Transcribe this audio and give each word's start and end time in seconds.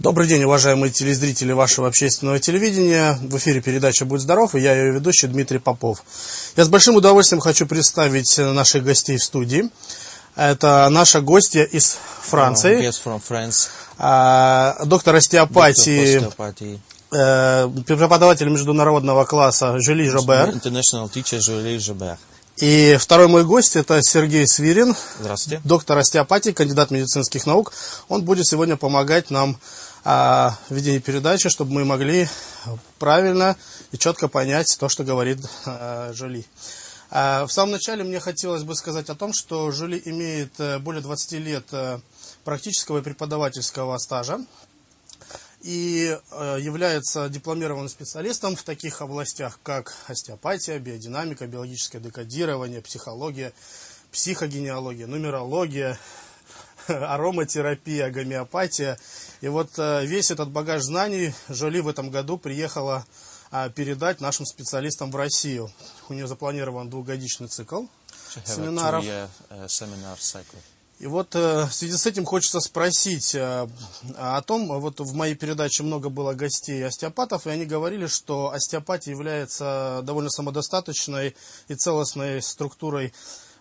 Добрый 0.00 0.26
день, 0.26 0.42
уважаемые 0.42 0.90
телезрители 0.90 1.52
вашего 1.52 1.86
общественного 1.86 2.40
телевидения. 2.40 3.16
В 3.22 3.36
эфире 3.36 3.62
передача 3.62 4.04
«Будь 4.04 4.20
здоров» 4.20 4.56
и 4.56 4.60
я 4.60 4.74
ее 4.74 4.90
ведущий 4.90 5.28
Дмитрий 5.28 5.60
Попов. 5.60 6.02
Я 6.56 6.64
с 6.64 6.68
большим 6.68 6.96
удовольствием 6.96 7.40
хочу 7.40 7.64
представить 7.64 8.36
наших 8.36 8.82
гостей 8.82 9.18
в 9.18 9.22
студии. 9.22 9.70
Это 10.34 10.88
наша 10.90 11.20
гостья 11.20 11.62
из 11.62 11.96
Франции, 12.22 12.88
Guest 12.88 13.00
from 13.04 13.22
France, 13.26 13.68
а, 13.96 14.84
доктор 14.84 15.14
остеопатии, 15.14 16.20
э, 17.12 17.68
преподаватель 17.86 18.48
международного 18.48 19.24
класса 19.24 19.78
Жюли 19.78 20.08
Жобер. 20.08 20.50
И 22.56 22.96
второй 23.00 23.26
мой 23.26 23.44
гость 23.44 23.74
это 23.74 24.00
Сергей 24.00 24.46
Свирин, 24.46 24.94
Здравствуйте. 25.18 25.60
доктор 25.64 25.98
остеопатии, 25.98 26.50
кандидат 26.50 26.92
медицинских 26.92 27.46
наук. 27.46 27.72
Он 28.08 28.22
будет 28.24 28.46
сегодня 28.46 28.76
помогать 28.76 29.30
нам 29.30 29.58
а, 30.04 30.56
в 30.68 30.74
ведении 30.74 31.00
передачи, 31.00 31.48
чтобы 31.48 31.72
мы 31.72 31.84
могли 31.84 32.28
правильно 33.00 33.56
и 33.90 33.98
четко 33.98 34.28
понять 34.28 34.76
то, 34.78 34.88
что 34.88 35.02
говорит 35.02 35.38
а, 35.66 36.12
Жюли. 36.12 36.46
А, 37.10 37.44
в 37.44 37.50
самом 37.50 37.72
начале 37.72 38.04
мне 38.04 38.20
хотелось 38.20 38.62
бы 38.62 38.76
сказать 38.76 39.10
о 39.10 39.16
том, 39.16 39.32
что 39.32 39.72
Жюли 39.72 40.00
имеет 40.04 40.52
э, 40.58 40.78
более 40.78 41.02
20 41.02 41.32
лет 41.32 41.64
э, 41.72 41.98
практического 42.44 42.98
и 42.98 43.02
преподавательского 43.02 43.98
стажа 43.98 44.38
и 45.64 46.18
э, 46.30 46.58
является 46.60 47.30
дипломированным 47.30 47.88
специалистом 47.88 48.54
в 48.54 48.62
таких 48.62 49.00
областях, 49.00 49.58
как 49.62 49.96
остеопатия, 50.06 50.78
биодинамика, 50.78 51.46
биологическое 51.46 52.02
декодирование, 52.02 52.82
психология, 52.82 53.54
психогенеалогия, 54.12 55.06
нумерология, 55.06 55.98
ароматерапия, 56.86 58.10
гомеопатия. 58.10 58.98
И 59.40 59.48
вот 59.48 59.70
э, 59.78 60.04
весь 60.04 60.30
этот 60.30 60.50
багаж 60.50 60.82
знаний 60.82 61.32
Жоли 61.48 61.80
в 61.80 61.88
этом 61.88 62.10
году 62.10 62.36
приехала 62.36 63.06
а, 63.50 63.70
передать 63.70 64.20
нашим 64.20 64.44
специалистам 64.44 65.10
в 65.10 65.16
Россию. 65.16 65.72
У 66.10 66.12
нее 66.12 66.26
запланирован 66.26 66.90
двухгодичный 66.90 67.48
цикл 67.48 67.86
семинаров. 68.44 69.02
И 71.04 71.06
вот 71.06 71.34
э, 71.34 71.66
в 71.66 71.74
связи 71.74 71.98
с 71.98 72.06
этим 72.06 72.24
хочется 72.24 72.60
спросить 72.60 73.34
э, 73.34 73.68
о 74.16 74.40
том, 74.40 74.68
вот 74.80 75.00
в 75.00 75.14
моей 75.14 75.34
передаче 75.34 75.82
много 75.82 76.08
было 76.08 76.32
гостей 76.32 76.82
остеопатов, 76.82 77.46
и 77.46 77.50
они 77.50 77.66
говорили, 77.66 78.06
что 78.06 78.52
остеопатия 78.52 79.12
является 79.12 80.00
довольно 80.02 80.30
самодостаточной 80.30 81.36
и 81.68 81.74
целостной 81.74 82.40
структурой 82.40 83.12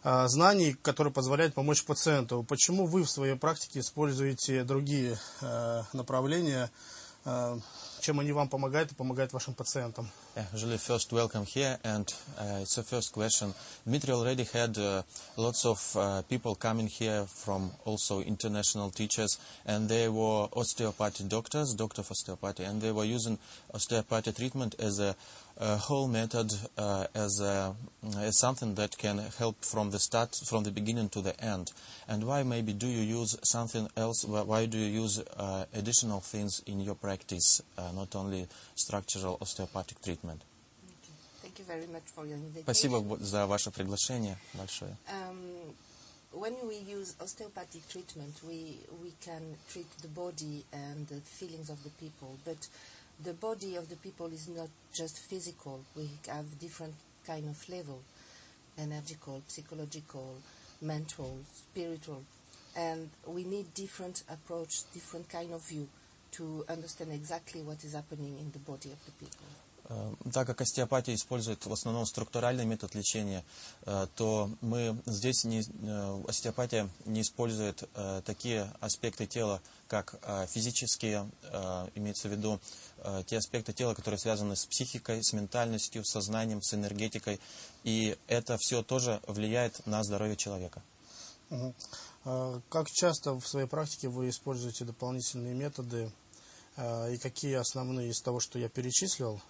э, 0.05 0.27
знаний, 0.29 0.77
которая 0.81 1.13
позволяет 1.13 1.53
помочь 1.53 1.83
пациенту. 1.83 2.45
Почему 2.47 2.85
вы 2.85 3.03
в 3.03 3.11
своей 3.11 3.35
практике 3.35 3.81
используете 3.81 4.63
другие 4.63 5.19
направления, 5.91 6.71
чем 8.02 8.20
они 8.20 8.32
вам 8.32 8.48
помогают 8.48 8.92
и 8.92 8.94
помогают 8.94 9.32
вашим 9.32 9.54
пациентам? 9.54 10.08
Yeah, 10.36 10.46
Julie, 10.54 10.78
first 10.78 11.12
welcome 11.12 11.44
here, 11.44 11.78
and 11.82 12.06
uh, 12.38 12.60
it's 12.62 12.76
the 12.76 12.82
first 12.82 13.12
question. 13.12 13.52
Dmitry 13.84 14.12
already 14.12 14.44
had 14.44 14.78
uh, 14.78 15.02
lots 15.36 15.64
of 15.66 15.96
uh, 15.96 16.22
people 16.22 16.54
coming 16.54 16.86
here 16.86 17.24
from 17.26 17.72
also 17.84 18.20
international 18.20 18.90
teachers, 18.90 19.38
and 19.66 19.88
they 19.88 20.08
were 20.08 20.48
osteopathy 20.54 21.24
doctors, 21.24 21.74
doctor 21.74 22.02
of 22.02 22.10
osteopathy, 22.10 22.64
and 22.64 22.80
they 22.80 22.92
were 22.92 23.04
using 23.04 23.36
osteopathy 23.74 24.32
treatment 24.32 24.74
as 24.78 25.00
a, 25.00 25.08
a 25.08 25.16
whole 25.60 26.08
method, 26.08 26.52
uh, 26.76 27.06
as, 27.14 27.40
a, 27.40 27.74
as 28.18 28.38
something 28.38 28.74
that 28.76 28.96
can 28.96 29.18
help 29.38 29.64
from 29.64 29.90
the 29.90 29.98
start, 29.98 30.36
from 30.46 30.62
the 30.64 30.70
beginning 30.70 31.08
to 31.10 31.20
the 31.20 31.38
end. 31.44 31.72
And 32.08 32.24
why 32.24 32.42
maybe 32.44 32.72
do 32.72 32.86
you 32.86 33.00
use 33.20 33.36
something 33.42 33.88
else? 33.96 34.24
Why 34.24 34.42
why 34.42 34.66
do 34.66 34.78
you 34.78 35.02
use 35.02 35.18
uh, 35.36 35.64
additional 35.74 36.20
things 36.20 36.62
in 36.66 36.80
your 36.80 36.94
practice, 36.94 37.60
uh, 37.76 37.90
not 37.92 38.14
only 38.14 38.46
structural 38.76 39.36
osteopathic 39.40 40.00
treatment? 40.02 40.42
Thank 41.42 41.58
you 41.58 41.64
very 41.64 41.86
much 41.86 42.04
for 42.14 42.24
your 42.26 42.36
invitation. 42.36 42.62
Спасибо 42.64 43.00
бо- 43.00 43.18
за 43.18 43.46
ваше 43.46 43.70
приглашение 43.70 44.36
большое. 44.54 44.96
Um, 45.08 45.74
when 46.32 46.54
we 46.68 46.76
use 46.76 47.14
osteopathic 47.20 47.88
treatment, 47.88 48.34
we, 48.46 48.78
we 49.02 49.12
can 49.24 49.42
treat 49.72 49.90
the 50.02 50.08
body 50.08 50.64
and 50.72 51.06
the 51.08 51.20
feelings 51.22 51.70
of 51.70 51.82
the 51.84 51.90
people, 51.98 52.36
but 52.44 52.68
the 53.23 53.33
body 53.33 53.75
of 53.75 53.89
the 53.89 53.95
people 53.95 54.27
is 54.27 54.49
not 54.49 54.67
just 54.93 55.19
physical. 55.19 55.81
We 55.95 56.09
have 56.27 56.59
different 56.59 56.93
kind 57.25 57.47
of 57.47 57.69
level, 57.69 58.01
energical, 58.77 59.41
psychological, 59.47 60.35
mental, 60.81 61.39
spiritual, 61.53 62.23
and 62.75 63.09
we 63.25 63.43
need 63.45 63.73
different 63.73 64.23
approach, 64.29 64.91
different 64.93 65.29
kind 65.29 65.53
of 65.53 65.61
view 65.61 65.87
to 66.31 66.65
understand 66.67 67.11
exactly 67.13 67.61
what 67.61 67.83
is 67.83 67.93
happening 67.93 68.37
in 68.39 68.51
the 68.51 68.59
body 68.59 68.91
of 68.91 69.05
the 69.05 69.11
people. 69.11 69.45
Э, 69.89 70.13
Так 70.31 70.47
как 70.47 70.61
остеопатия 70.61 71.13
использует 71.13 71.65
в 71.65 71.73
основном 71.73 72.05
структуральный 72.05 72.65
метод 72.65 72.95
лечения, 72.95 73.43
э, 73.85 74.07
то 74.15 74.49
мы 74.61 74.97
здесь 75.05 75.43
не, 75.43 75.61
э, 75.61 76.23
остеопатия 76.27 76.89
не 77.05 77.21
использует 77.21 77.83
такие 78.25 78.71
аспекты 78.79 79.25
тела, 79.25 79.61
как 79.87 80.15
физические, 80.49 81.29
имеется 81.95 82.27
в 82.27 82.31
виду 82.31 82.59
те 83.25 83.37
аспекты 83.37 83.73
тела, 83.73 83.93
которые 83.93 84.17
связаны 84.17 84.55
с 84.55 84.65
психикой, 84.65 85.23
с 85.23 85.33
ментальностью, 85.33 86.03
с 86.03 86.11
сознанием, 86.11 86.61
с 86.61 86.73
энергетикой. 86.73 87.39
И 87.83 88.17
это 88.27 88.57
все 88.59 88.81
тоже 88.81 89.21
влияет 89.27 89.85
на 89.85 90.03
здоровье 90.03 90.35
человека. 90.35 90.81
Как 92.23 92.89
часто 92.89 93.33
в 93.39 93.47
своей 93.47 93.67
практике 93.67 94.07
вы 94.07 94.29
используете 94.29 94.85
дополнительные 94.85 95.53
методы 95.53 96.11
и 96.77 97.17
какие 97.21 97.55
основные 97.55 98.09
из 98.09 98.21
того, 98.21 98.39
что 98.39 98.57
я 98.57 98.69
перечислил, 98.69 99.41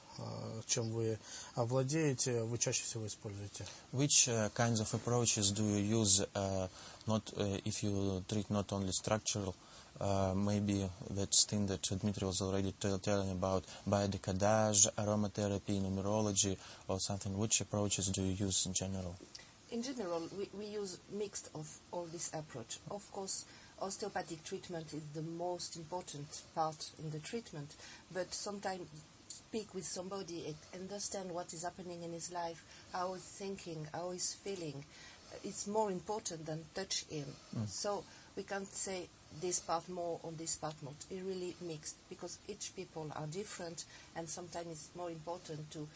чем 0.67 0.91
вы 0.91 1.19
овладеете, 1.55 2.43
вы 2.43 2.59
чаще 2.59 2.83
всего 2.83 3.07
используете? 3.07 3.65
Which 3.93 4.29
uh, 4.29 4.51
kinds 4.55 4.81
of 4.81 4.93
approaches 4.93 5.51
do 5.53 5.63
you 5.63 6.01
use? 6.01 6.25
Uh, 6.35 6.69
not 7.07 7.33
uh, 7.37 7.59
if 7.65 7.83
you 7.83 8.23
treat 8.29 8.51
not 8.51 8.73
only 8.73 8.93
structural, 8.93 9.55
uh, 10.01 10.35
maybe 10.35 10.89
that's 11.11 11.45
thing 11.45 11.67
that 11.67 11.83
Dmitry 11.83 12.27
was 12.27 12.41
already 12.41 12.73
tell, 12.73 12.99
telling 12.99 13.31
about 13.31 13.65
biodecodage, 13.89 14.87
aromatherapy, 14.97 15.81
numerology, 15.81 16.57
or 16.89 17.01
something. 17.01 17.37
Which 17.37 17.61
approaches 17.61 18.09
do 18.09 18.23
you 18.23 18.47
use 18.47 18.67
in 18.67 18.75
general? 18.75 19.17
In 19.71 19.83
general, 19.83 20.23
we, 20.37 20.49
we 20.59 20.67
use 20.67 20.99
mixed 21.13 21.51
of 21.55 21.69
all 21.93 22.07
this 22.13 22.31
approach. 22.33 22.79
Of 22.91 23.11
course, 23.13 23.45
osteopathic 23.81 24.45
treatment 24.45 24.93
is 24.93 25.03
the 25.15 25.23
most 25.23 25.77
important 25.77 26.27
part 26.55 26.91
in 27.03 27.11
the 27.11 27.19
treatment, 27.19 27.75
but 28.13 28.33
sometimes 28.33 28.87
speak 29.54 29.76
with 29.76 29.86
somebody 29.86 30.46
and 30.48 30.82
understand 30.82 31.32
what 31.32 31.54
is 31.54 31.62
happening 31.62 32.02
in 32.02 32.12
his 32.12 32.32
life, 32.32 32.64
how 32.92 33.14
he's 33.14 33.22
thinking, 33.22 33.86
how 33.94 34.10
he's 34.10 34.34
feeling. 34.34 34.84
It's 35.44 35.68
more 35.68 35.92
important 35.92 36.48
than 36.48 36.66
touch 36.74 37.06
him. 37.06 37.26
Mm. 37.56 37.68
So 37.68 38.04
we 38.36 38.42
can't 38.42 38.68
say 38.68 39.08
this 39.40 39.60
part 39.60 39.88
more 39.90 40.20
or 40.24 40.32
this 40.32 40.56
part 40.56 40.74
not. 40.82 40.96
It 41.12 41.22
really 41.24 41.56
mixed 41.62 41.98
because 42.10 42.40
each 42.48 42.76
people 42.76 43.12
are 43.16 43.28
different, 43.28 43.86
and 44.16 44.28
sometimes 44.28 44.72
it's 44.72 44.90
more 44.96 45.12
important 45.12 45.70
to 45.72 45.88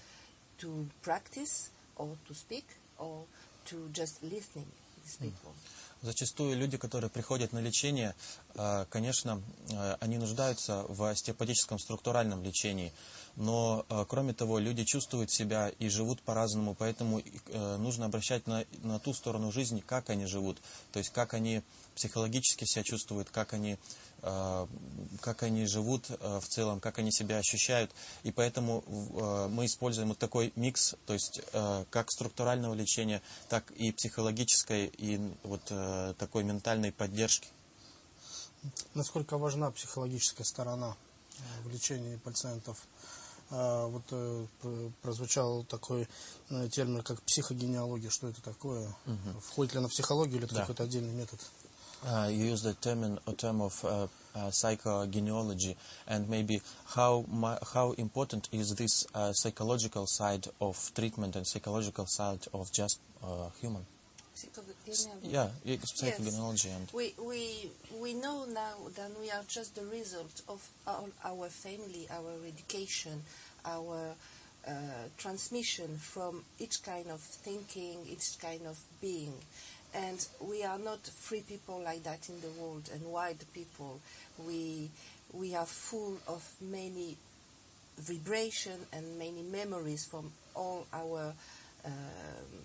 to 0.59 0.85
practice 1.01 1.72
or 1.96 2.09
to 2.28 2.35
speak 2.35 2.67
or 3.00 3.23
to 3.66 3.90
just 3.91 4.22
listening 4.22 4.67
these 5.03 5.17
mm. 5.17 5.22
people. 5.22 5.53
Зачастую 6.07 6.56
люди, 6.56 6.78
которые 6.78 7.09
приходят 7.09 7.51
на 7.51 7.59
лечение, 7.59 8.16
э, 8.56 8.85
конечно, 8.90 9.41
э, 9.69 9.97
они 10.00 10.18
нуждаются 10.18 10.85
в 10.88 11.03
остеопатическом 11.03 11.79
структуральном 11.79 12.41
лечении. 12.44 12.94
Но, 13.35 13.85
э, 13.90 14.06
кроме 14.07 14.34
того, 14.34 14.57
люди 14.57 14.85
чувствуют 14.85 15.31
себя 15.31 15.67
и 15.67 15.90
живут 15.90 16.22
по-разному, 16.22 16.75
поэтому 16.75 17.22
нужно 17.78 18.06
обращать 18.06 18.47
на, 18.47 18.63
на 18.84 19.00
ту 19.00 19.13
сторону 19.13 19.51
жизни, 19.51 19.84
как 19.85 20.09
они 20.09 20.28
живут. 20.28 20.59
То 20.94 21.00
есть, 21.00 21.09
как 21.09 21.34
они 21.34 21.62
психологически 21.96 22.63
себя 22.63 22.84
чувствуют, 22.84 23.29
как 23.29 23.53
они, 23.53 23.78
как 24.22 25.44
они 25.44 25.66
живут 25.66 26.09
в 26.09 26.47
целом, 26.47 26.79
как 26.79 26.99
они 26.99 27.11
себя 27.11 27.37
ощущают. 27.37 27.91
И 28.23 28.31
поэтому 28.31 28.84
мы 29.49 29.66
используем 29.66 30.09
вот 30.09 30.20
такой 30.20 30.53
микс, 30.55 30.96
то 31.05 31.14
есть 31.14 31.41
как 31.90 32.11
структурального 32.11 32.73
лечения, 32.76 33.22
так 33.49 33.72
и 33.72 33.91
психологической, 33.91 34.91
и 34.97 35.20
вот 35.43 35.72
такой 36.17 36.44
ментальной 36.44 36.91
поддержки. 36.91 37.49
Насколько 38.96 39.38
важна 39.38 39.72
психологическая 39.72 40.46
сторона 40.46 40.96
э, 41.40 41.41
в 41.64 41.70
лечении 41.72 42.17
пациентов? 42.17 42.85
Вот 43.49 44.03
э, 44.11 44.46
пр- 44.61 44.91
прозвучал 45.02 45.64
такой 45.64 46.08
э, 46.49 46.67
термин, 46.67 47.02
как 47.02 47.22
психогенеалогия. 47.22 48.09
Что 48.09 48.28
это 48.28 48.41
такое? 48.41 48.94
Входит 49.41 49.73
ли 49.73 49.79
она 49.79 49.88
в 49.88 49.91
психологию 49.91 50.38
или 50.38 50.46
это 50.46 50.55
Да. 50.55 50.61
какой-то 50.61 50.84
отдельный 50.84 51.14
метод? 51.14 51.40
Uh, 52.03 52.28
you 52.29 52.46
use 52.53 52.61
the 52.61 52.76
term, 52.76 53.03
in, 53.03 53.17
a 53.26 53.34
term 53.34 53.59
of 53.59 53.73
uh, 53.84 54.08
uh, 54.35 54.52
psychogenealogy, 54.52 55.76
and 56.05 56.29
maybe 56.29 56.61
how 56.96 57.26
how 57.73 57.91
important 57.93 58.47
is 58.52 58.76
this 58.76 59.03
uh, 59.16 59.34
psychological 59.34 60.05
side 60.05 60.47
of 60.61 60.78
treatment 60.93 61.35
and 61.35 61.47
psychological 61.47 62.05
side 62.05 62.46
of 62.53 62.72
just 62.72 63.00
uh, 63.23 63.50
human? 63.59 63.84
Yeah, 65.23 65.49
it's 65.66 66.01
psychogenealogy 66.01 66.75
and 66.75 66.87
We, 66.93 67.13
we, 67.23 67.72
we 67.99 68.13
know 68.13 68.45
now 68.45 68.75
that 68.95 69.11
we 69.19 69.31
are 69.31 69.43
just 69.47 69.75
the 69.75 69.85
result 69.85 70.41
of 70.47 70.67
all 70.85 71.09
our 71.25 71.49
family, 71.49 72.07
our 72.11 72.31
education, 72.47 73.23
our 73.66 74.16
uh, 74.67 74.72
transmission 75.17 75.97
from 75.97 76.43
each 76.59 76.84
kind 76.84 77.09
of 77.09 77.19
thinking, 77.22 77.99
each 78.09 78.37
kind 78.39 78.67
of 78.67 78.78
being. 79.01 79.34
And 79.93 80.25
we 80.41 80.63
are 80.63 80.78
not 80.78 80.99
free 81.07 81.41
people 81.41 81.81
like 81.83 82.03
that 82.03 82.29
in 82.29 82.40
the 82.41 82.49
world 82.61 82.90
and 82.93 83.03
wild 83.05 83.43
people. 83.53 83.99
We, 84.45 84.90
we 85.33 85.55
are 85.55 85.66
full 85.66 86.17
of 86.28 86.43
many 86.61 87.17
vibration 87.97 88.79
and 88.93 89.17
many 89.17 89.41
memories 89.41 90.05
from 90.05 90.31
all 90.55 90.85
our 90.93 91.33
um, 91.85 91.91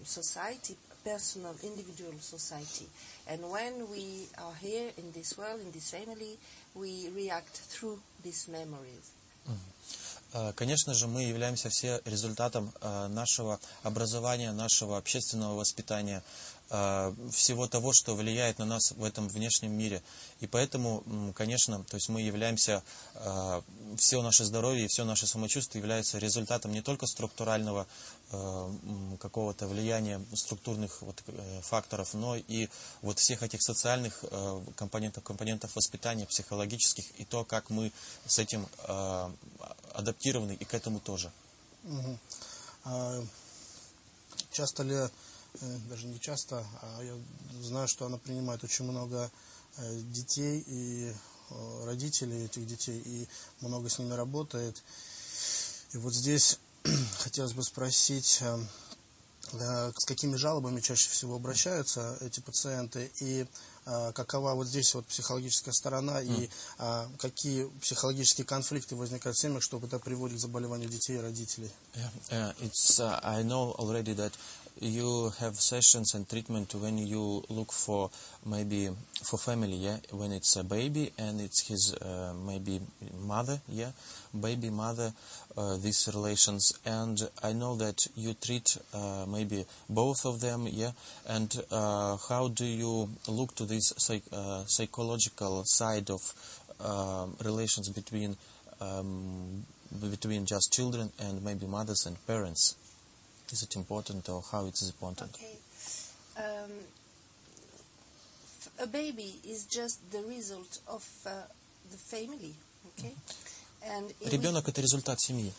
society, 0.03 0.77
personal, 1.05 1.55
individual 1.63 2.13
society. 2.21 2.87
And 3.29 3.51
when 3.51 3.91
we 3.91 4.27
are 4.39 4.55
here 4.61 4.91
in 4.97 5.13
this 5.13 5.37
world, 5.37 5.61
in 5.61 5.71
this 5.73 5.91
family, 5.91 6.39
we 6.75 7.09
react 7.15 7.57
through 7.71 7.99
these 8.23 8.49
memories. 8.49 9.13
Э, 10.33 10.53
Конечно 10.55 10.95
же, 10.95 11.07
мы 11.07 11.25
являемся 11.25 11.69
все 11.69 12.01
результатом 12.05 12.73
э, 12.81 13.09
нашего 13.09 13.61
образования, 13.83 14.53
нашего 14.53 14.97
общественного 14.97 15.57
воспитания, 15.57 16.23
э, 16.71 17.15
всего 17.31 17.69
того, 17.69 17.93
что 17.93 18.15
влияет 18.15 18.59
на 18.59 18.65
нас 18.65 18.93
в 18.93 19.05
этом 19.05 19.29
внешнем 19.29 19.73
мире. 19.73 20.03
И 20.41 20.47
поэтому, 20.47 21.05
конечно, 21.37 21.85
то 21.85 21.97
есть 21.97 22.09
мы 22.09 22.23
являемся, 22.23 22.83
все 23.99 24.23
наше 24.23 24.45
здоровье 24.45 24.87
и 24.87 24.89
все 24.89 25.05
наше 25.05 25.27
самочувствие 25.27 25.81
является 25.81 26.19
результатом 26.19 26.73
не 26.73 26.81
только 26.81 27.07
структурального 27.07 27.87
какого-то 29.19 29.67
влияния 29.67 30.21
структурных 30.35 31.03
вот, 31.03 31.23
э, 31.27 31.61
факторов, 31.63 32.15
но 32.15 32.37
и 32.37 32.69
вот 33.03 33.19
всех 33.19 33.43
этих 33.43 33.63
социальных 33.63 34.25
э, 34.25 34.61
компонентов, 34.77 35.23
компонентов 35.23 35.75
воспитания, 35.77 36.27
психологических, 36.27 37.05
и 37.21 37.25
то, 37.25 37.45
как 37.45 37.71
мы 37.71 37.93
с 38.27 38.39
этим 38.39 38.67
э, 38.89 39.31
адаптированы 39.95 40.53
и 40.53 40.65
к 40.65 40.75
этому 40.75 41.01
тоже. 41.01 41.31
Мгм. 41.83 42.19
А 42.85 43.23
часто 44.51 44.83
ли, 44.83 44.95
э, 44.95 45.09
даже 45.89 46.07
не 46.07 46.21
часто, 46.21 46.65
а 46.81 47.03
я 47.03 47.15
знаю, 47.61 47.89
что 47.89 48.07
она 48.07 48.19
принимает 48.19 48.65
очень 48.65 48.85
много 48.85 49.31
э, 49.77 49.99
детей 50.11 50.65
и 50.67 51.13
э, 51.51 51.85
родителей 51.85 52.45
этих 52.45 52.67
детей, 52.67 53.01
и 53.05 53.29
много 53.61 53.89
с 53.89 53.99
ними 53.99 54.15
работает. 54.15 54.83
И 55.93 55.99
вот 55.99 56.15
здесь 56.15 56.59
хотелось 57.19 57.53
бы 57.53 57.63
спросить, 57.63 58.39
э, 58.41 58.59
э, 59.53 59.93
с 59.97 60.05
какими 60.05 60.37
жалобами 60.37 60.81
чаще 60.81 61.09
всего 61.09 61.37
обращаются 61.37 62.17
эти 62.21 62.41
пациенты, 62.41 63.11
и 63.21 63.47
э, 63.87 64.13
какова 64.13 64.55
вот 64.55 64.67
здесь 64.67 64.95
вот 64.95 65.07
психологическая 65.07 65.73
сторона, 65.73 66.21
и 66.21 66.49
э, 66.79 67.09
какие 67.19 67.67
психологические 67.81 68.45
конфликты 68.45 68.97
возникают 68.97 69.37
в 69.37 69.41
семьях, 69.41 69.63
что 69.63 69.79
это 69.79 69.99
приводит 69.99 70.39
к 70.39 70.41
заболеванию 70.41 70.89
детей 70.89 71.17
и 71.17 71.21
родителей. 71.21 71.71
Yeah, 71.95 72.11
uh, 72.31 72.55
it's. 72.61 73.01
Uh, 73.01 73.21
I 73.23 73.43
know 73.43 73.75
already 73.79 74.15
that 74.15 74.33
you 74.81 75.33
have 75.41 75.55
sessions 75.55 76.15
and 76.15 76.29
treatment 76.29 76.75
when 76.75 76.99
you 76.99 77.43
look 77.49 77.73
for 77.73 78.11
maybe 78.45 78.91
for 79.23 79.39
family, 79.39 79.77
yeah, 79.77 79.99
when 80.11 80.33
it's 80.33 80.57
a 80.57 80.65
baby 80.65 81.13
and 81.19 81.41
it's 81.41 81.69
his 81.69 81.95
uh, 81.95 82.35
maybe 82.45 82.81
mother, 83.21 83.61
yeah, 83.69 83.91
baby 84.39 84.71
mother, 84.71 85.13
uh, 85.57 85.77
these 85.77 86.09
relations, 86.15 86.73
and 86.85 87.21
I 87.43 87.53
know 87.53 87.77
that 87.77 87.99
you 88.17 88.35
treat 88.35 88.77
uh, 88.93 89.27
maybe 89.29 89.65
both 89.89 90.25
of 90.25 90.41
them, 90.41 90.67
yeah, 90.71 90.93
and 91.29 91.55
uh, 91.71 92.17
how 92.29 92.49
do 92.49 92.65
you 92.65 93.09
look 93.29 93.55
to 93.57 93.65
this 93.65 93.93
psych, 93.99 94.23
uh, 94.33 94.65
psychological 94.67 95.65
side 95.65 96.11
of 96.11 96.21
um 96.81 97.37
relations 97.45 97.89
between 97.91 98.37
um, 98.81 99.65
between 100.11 100.47
just 100.47 100.73
children 100.73 101.13
and 101.21 101.45
maybe 101.45 101.67
mothers 101.67 102.07
and 102.07 102.17
parents? 102.27 102.77
Is 103.53 103.63
it 103.63 103.77
important 103.77 104.29
or 104.29 104.43
how 104.51 104.65
it 104.67 104.75
is 104.75 104.89
important? 104.89 105.31
Okay. 105.35 105.57
Um, 106.39 106.71
a 108.79 108.87
baby 108.87 109.41
is 109.45 109.65
just 109.65 110.11
the 110.11 110.23
result 110.23 110.81
of 110.89 111.05
uh, 111.27 111.31
the 111.91 111.99
family, 111.99 112.55
okay? 112.99 113.15
And 113.85 114.15
Ребенок 114.25 114.69
это 114.69 114.81
результат 114.81 115.21
семьи. 115.21 115.53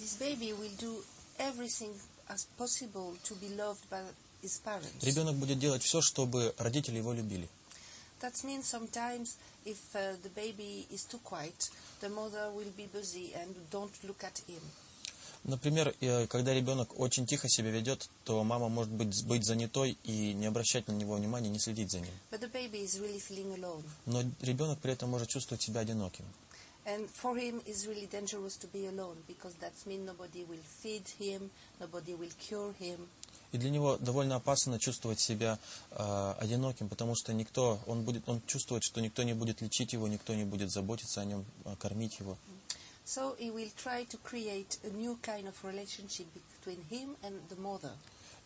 this 0.00 0.16
baby 0.16 0.52
will 0.52 0.74
do 0.78 1.04
everything 1.38 1.92
as 2.28 2.46
possible 2.56 3.14
to 3.24 3.34
be 3.36 3.48
loved 3.50 3.88
by 3.90 4.00
his 4.42 4.58
parents. 4.58 5.04
Ребенок 5.04 5.36
будет 5.36 5.58
делать 5.58 5.82
все, 5.82 6.00
чтобы 6.00 6.54
родители 6.58 6.98
его 6.98 7.12
любили. 7.12 7.48
That 8.20 8.42
means 8.42 8.66
sometimes 8.66 9.36
if 9.64 9.78
uh, 9.94 10.16
the 10.24 10.30
baby 10.30 10.86
is 10.90 11.04
too 11.04 11.18
quiet, 11.22 11.70
the 12.00 12.08
mother 12.08 12.50
will 12.50 12.72
be 12.76 12.86
busy 12.92 13.32
and 13.34 13.54
don't 13.70 13.92
look 14.02 14.24
at 14.24 14.38
him. 14.48 14.60
Например, 15.44 15.94
э, 16.00 16.26
когда 16.26 16.52
ребенок 16.52 16.98
очень 16.98 17.26
тихо 17.26 17.48
себя 17.48 17.70
ведет, 17.70 18.08
то 18.24 18.42
мама 18.44 18.68
может 18.68 18.92
быть, 18.92 19.24
быть 19.24 19.44
занятой 19.44 19.96
и 20.04 20.34
не 20.34 20.46
обращать 20.46 20.88
на 20.88 20.92
него 20.92 21.14
внимания, 21.14 21.48
не 21.48 21.58
следить 21.58 21.90
за 21.90 22.00
ним. 22.00 22.12
Really. 22.30 23.82
Но 24.06 24.22
ребенок 24.40 24.78
при 24.80 24.92
этом 24.92 25.10
может 25.10 25.28
чувствовать 25.28 25.62
себя 25.62 25.80
одиноким. 25.80 26.24
And 26.88 27.06
for 27.10 27.36
him, 27.36 27.60
it's 27.66 27.86
really 27.86 28.06
dangerous 28.06 28.56
to 28.56 28.66
be 28.66 28.86
alone 28.86 29.16
because 29.26 29.54
that 29.60 29.74
means 29.86 30.06
nobody 30.06 30.44
will 30.48 30.64
feed 30.82 31.06
him, 31.18 31.50
nobody 31.78 32.14
will 32.14 32.32
cure 32.38 32.72
him. 32.78 33.08
И 33.52 33.58
для 33.58 33.70
него 33.70 33.96
довольно 33.98 34.36
опасно 34.36 34.78
чувствовать 34.78 35.20
себя 35.20 35.58
э, 35.90 36.34
одиноким, 36.38 36.88
потому 36.88 37.14
что 37.14 37.32
никто, 37.32 37.78
он 37.86 38.04
будет, 38.04 38.26
он 38.28 38.42
чувствует, 38.46 38.82
что 38.84 39.00
никто 39.00 39.22
не 39.22 39.34
будет 39.34 39.60
лечить 39.62 39.92
его, 39.92 40.08
никто 40.08 40.34
не 40.34 40.44
будет 40.44 40.70
заботиться 40.70 41.20
о 41.20 41.24
нем, 41.24 41.44
э, 41.64 41.74
кормить 41.78 42.20
его. 42.20 42.36
So 43.07 43.35
he 43.37 43.51
will 43.51 43.69
try 43.75 44.05
to 44.05 44.17
create 44.23 44.77
a 44.83 44.89
new 44.89 45.17
kind 45.21 45.47
of 45.47 45.55
relationship 45.63 46.27
between 46.61 46.81
him 46.89 47.15
and 47.21 47.35
the 47.49 47.57
mother. 47.59 47.91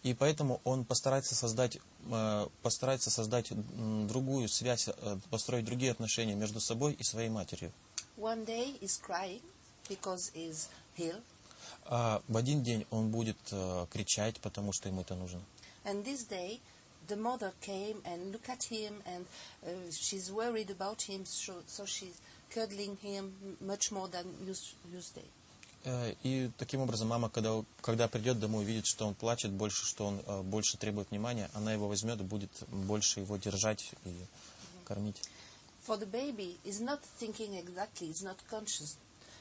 И 0.03 0.13
поэтому 0.13 0.62
он 0.63 0.85
постарается 0.85 1.35
создать, 1.35 1.77
э, 2.09 2.47
постарается 2.63 3.09
создать 3.09 3.51
м, 3.51 4.07
другую 4.07 4.47
связь, 4.50 4.88
э, 4.88 5.18
построить 5.29 5.65
другие 5.65 5.91
отношения 5.91 6.35
между 6.35 6.59
собой 6.59 6.94
и 6.94 7.03
своей 7.03 7.29
матерью. 7.29 7.71
One 8.18 8.45
day 8.45 8.79
he's 8.79 9.00
crying 9.00 9.41
because 9.89 10.31
he's 10.33 10.69
ill, 10.97 11.21
А 11.85 12.21
в 12.27 12.38
один 12.38 12.63
день 12.63 12.85
он 12.89 13.09
будет 13.12 13.38
э, 13.51 13.85
кричать, 13.91 14.39
потому 14.39 14.71
что 14.74 14.89
ему 14.89 15.01
это 15.01 15.15
нужно. 15.15 15.41
and 15.85 16.03
this 16.03 16.27
day 16.27 16.59
the 17.07 17.15
mother 17.15 17.53
came 17.62 18.01
and 18.06 18.31
looked 18.33 18.50
at 18.50 18.63
him 18.69 19.01
and 19.06 19.25
uh, 19.63 19.91
she's 19.91 20.29
worried 20.31 20.69
about 20.69 21.01
him, 21.01 21.25
so, 21.25 21.53
so 21.68 21.85
she's 21.85 22.15
cuddling 22.54 22.96
him 23.02 23.32
much 23.60 23.90
more 23.90 24.09
than 24.11 24.26
us- 24.49 24.75
Tuesday. 24.92 25.25
Э, 25.85 26.14
И 26.23 26.50
таким 26.59 26.80
образом 26.80 27.09
мама, 27.09 27.28
когда, 27.28 27.64
когда 27.80 28.06
придет 28.09 28.38
домой, 28.38 28.64
увидит, 28.64 28.87
что 28.87 29.06
он 29.06 29.14
плачет 29.14 29.50
больше, 29.50 29.85
что 29.85 30.06
он 30.06 30.21
э, 30.26 30.42
больше 30.42 30.76
требует 30.78 31.11
внимания, 31.11 31.50
она 31.54 31.73
его 31.73 31.88
возьмет 31.88 32.21
и 32.21 32.25
будет 32.25 32.50
больше 32.68 33.21
его 33.21 33.37
держать 33.37 33.90
и 34.04 34.14
кормить. 34.85 35.21
For 35.87 35.99
the 35.99 36.06
baby, 36.09 36.56
is 36.64 36.80
not 36.80 37.00
thinking 37.21 37.54
exactly, 37.56 38.09
it's 38.09 38.23
not 38.23 38.37
conscious. 38.49 38.97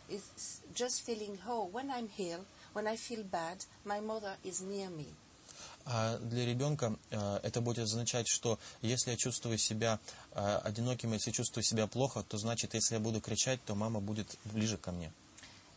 It's 0.10 0.62
just 0.74 1.06
feeling, 1.06 1.38
oh, 1.48 1.70
when 1.72 1.92
I'm 1.92 2.10
ill, 2.18 2.44
when 2.74 2.88
I 2.88 2.98
feel 2.98 3.24
bad, 3.24 3.64
my 3.86 4.00
mother 4.02 4.36
is 4.44 4.62
near 4.62 4.90
me. 4.90 5.06
А 5.86 6.18
для 6.18 6.46
ребенка 6.46 6.96
э, 7.10 7.40
это 7.44 7.62
будет 7.62 7.80
означать, 7.80 8.28
что 8.28 8.60
если 8.82 9.12
я 9.12 9.18
чувствую 9.18 9.58
себя 9.58 10.00
э, 10.34 10.58
одиноким, 10.64 11.14
если 11.14 11.32
чувствую 11.32 11.64
себя 11.64 11.88
плохо, 11.88 12.24
то 12.24 12.38
значит, 12.38 12.74
если 12.74 12.96
я 12.96 13.00
буду 13.00 13.22
кричать, 13.22 13.64
то 13.66 13.76
мама 13.76 14.00
будет 14.00 14.38
ближе 14.46 14.78
ко 14.78 14.92
мне. 14.92 15.12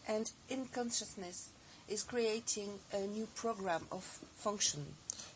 And 0.06 0.30
in 0.48 0.68
consciousness 0.72 1.48
is 1.88 2.04
creating 2.06 2.78
a 2.92 3.06
new 3.06 3.26
program 3.34 3.82
of 3.90 4.02
function. 4.44 4.84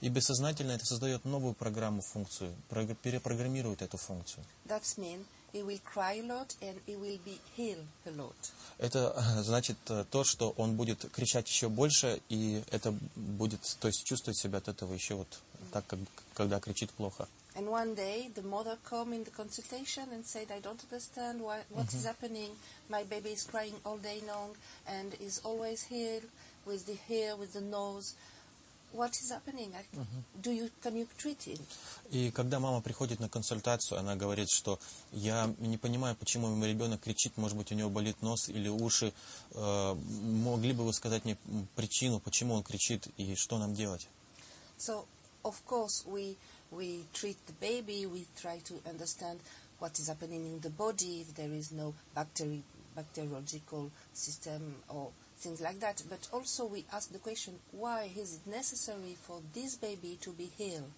И 0.00 0.08
бессознательно 0.08 0.72
это 0.72 0.84
создает 0.86 1.24
новую 1.24 1.54
программу, 1.54 2.02
функцию, 2.02 2.54
прог- 2.68 2.96
перепрограммирует 2.96 3.82
эту 3.82 3.96
функцию. 3.96 4.44
That 4.66 4.82
means 4.96 5.24
he 5.53 5.61
will 5.61 5.79
cry 5.85 6.13
a 6.13 6.23
lot 6.23 6.55
and 6.61 6.79
he 6.85 6.95
will 6.95 7.19
be 7.23 7.39
ill 7.57 7.85
a 8.07 8.11
lot. 8.11 8.35
Это 8.79 9.13
э, 9.15 9.43
значит 9.43 9.77
э, 9.89 10.03
то, 10.09 10.23
что 10.23 10.53
он 10.57 10.75
будет 10.75 11.05
кричать 11.11 11.47
еще 11.47 11.69
больше, 11.69 12.21
и 12.29 12.63
это 12.71 12.93
будет, 13.15 13.61
то 13.79 13.87
есть 13.87 14.03
чувствовать 14.03 14.37
себя 14.37 14.57
от 14.57 14.67
этого 14.67 14.93
еще 14.93 15.15
вот 15.15 15.39
так, 15.71 15.85
как 15.87 15.99
когда 16.33 16.59
кричит 16.59 16.91
плохо. 16.91 17.27
And 17.55 17.69
one 17.69 17.93
day 17.93 18.31
the 18.33 18.41
mother 18.41 18.77
come 18.83 19.13
in 19.13 19.23
the 19.23 19.29
consultation 19.29 20.09
and 20.11 20.25
said, 20.25 20.51
I 20.51 20.59
don't 20.59 20.81
understand 20.91 21.39
why, 21.39 21.59
what 21.69 21.93
is 21.93 22.03
happening. 22.03 22.49
My 22.89 23.03
baby 23.03 23.29
is 23.29 23.43
crying 23.43 23.75
all 23.85 23.97
day 23.97 24.21
long 24.27 24.55
and 24.87 25.13
is 25.19 25.39
always 25.45 25.83
here 25.83 26.21
with 26.65 26.87
the 26.87 26.97
hair, 27.07 27.35
with 27.35 27.53
the 27.53 27.61
nose. 27.61 28.15
What 28.92 29.10
is 29.10 29.30
happening? 29.30 29.70
Do 30.42 30.50
you 30.50 30.70
can 30.82 30.96
you 30.96 31.06
treat 31.18 31.42
him? 31.42 31.58
И 32.10 32.30
когда 32.30 32.58
мама 32.58 32.80
приходит 32.80 33.20
на 33.20 33.28
консультацию, 33.28 33.98
она 33.98 34.16
говорит, 34.16 34.48
что 34.48 34.78
я 35.12 35.54
не 35.58 35.76
понимаю, 35.76 36.16
почему 36.16 36.48
мой 36.48 36.70
ребенок 36.70 37.00
кричит, 37.00 37.36
может 37.36 37.56
быть, 37.56 37.70
у 37.70 37.74
него 37.74 37.90
болит 37.90 38.22
нос 38.22 38.48
или 38.48 38.68
уши. 38.68 39.12
Э, 39.52 39.94
могли 39.94 40.72
бы 40.72 40.84
вы 40.84 40.92
сказать 40.94 41.24
мне 41.26 41.36
причину, 41.76 42.18
почему 42.18 42.54
он 42.54 42.62
кричит 42.62 43.08
и 43.18 43.34
что 43.34 43.58
нам 43.58 43.74
делать? 43.74 44.08
So 44.78 45.04
of 45.44 45.56
course, 45.66 46.06
we 46.06 46.36
we 46.70 47.04
treat 47.12 47.36
the 47.46 47.54
baby. 47.60 48.06
We 48.06 48.26
try 48.40 48.58
to 48.64 48.80
understand 48.88 49.40
what 49.80 49.98
is 49.98 50.08
happening 50.08 50.46
in 50.46 50.60
the 50.60 50.70
body 50.70 51.20
if 51.20 51.34
there 51.34 51.52
is 51.52 51.72
no 51.72 51.94
bacteri- 52.16 52.62
bacteriological 52.96 53.90
system 54.14 54.76
or 54.88 55.10
things 55.38 55.60
like 55.60 55.80
that. 55.80 56.02
But 56.08 56.28
also, 56.32 56.66
we 56.66 56.84
ask 56.92 57.12
the 57.12 57.18
question: 57.18 57.54
Why 57.72 58.10
is 58.16 58.34
it 58.34 58.46
necessary 58.50 59.16
for 59.26 59.40
this 59.54 59.76
baby 59.76 60.18
to 60.22 60.30
be 60.32 60.50
healed? 60.58 60.90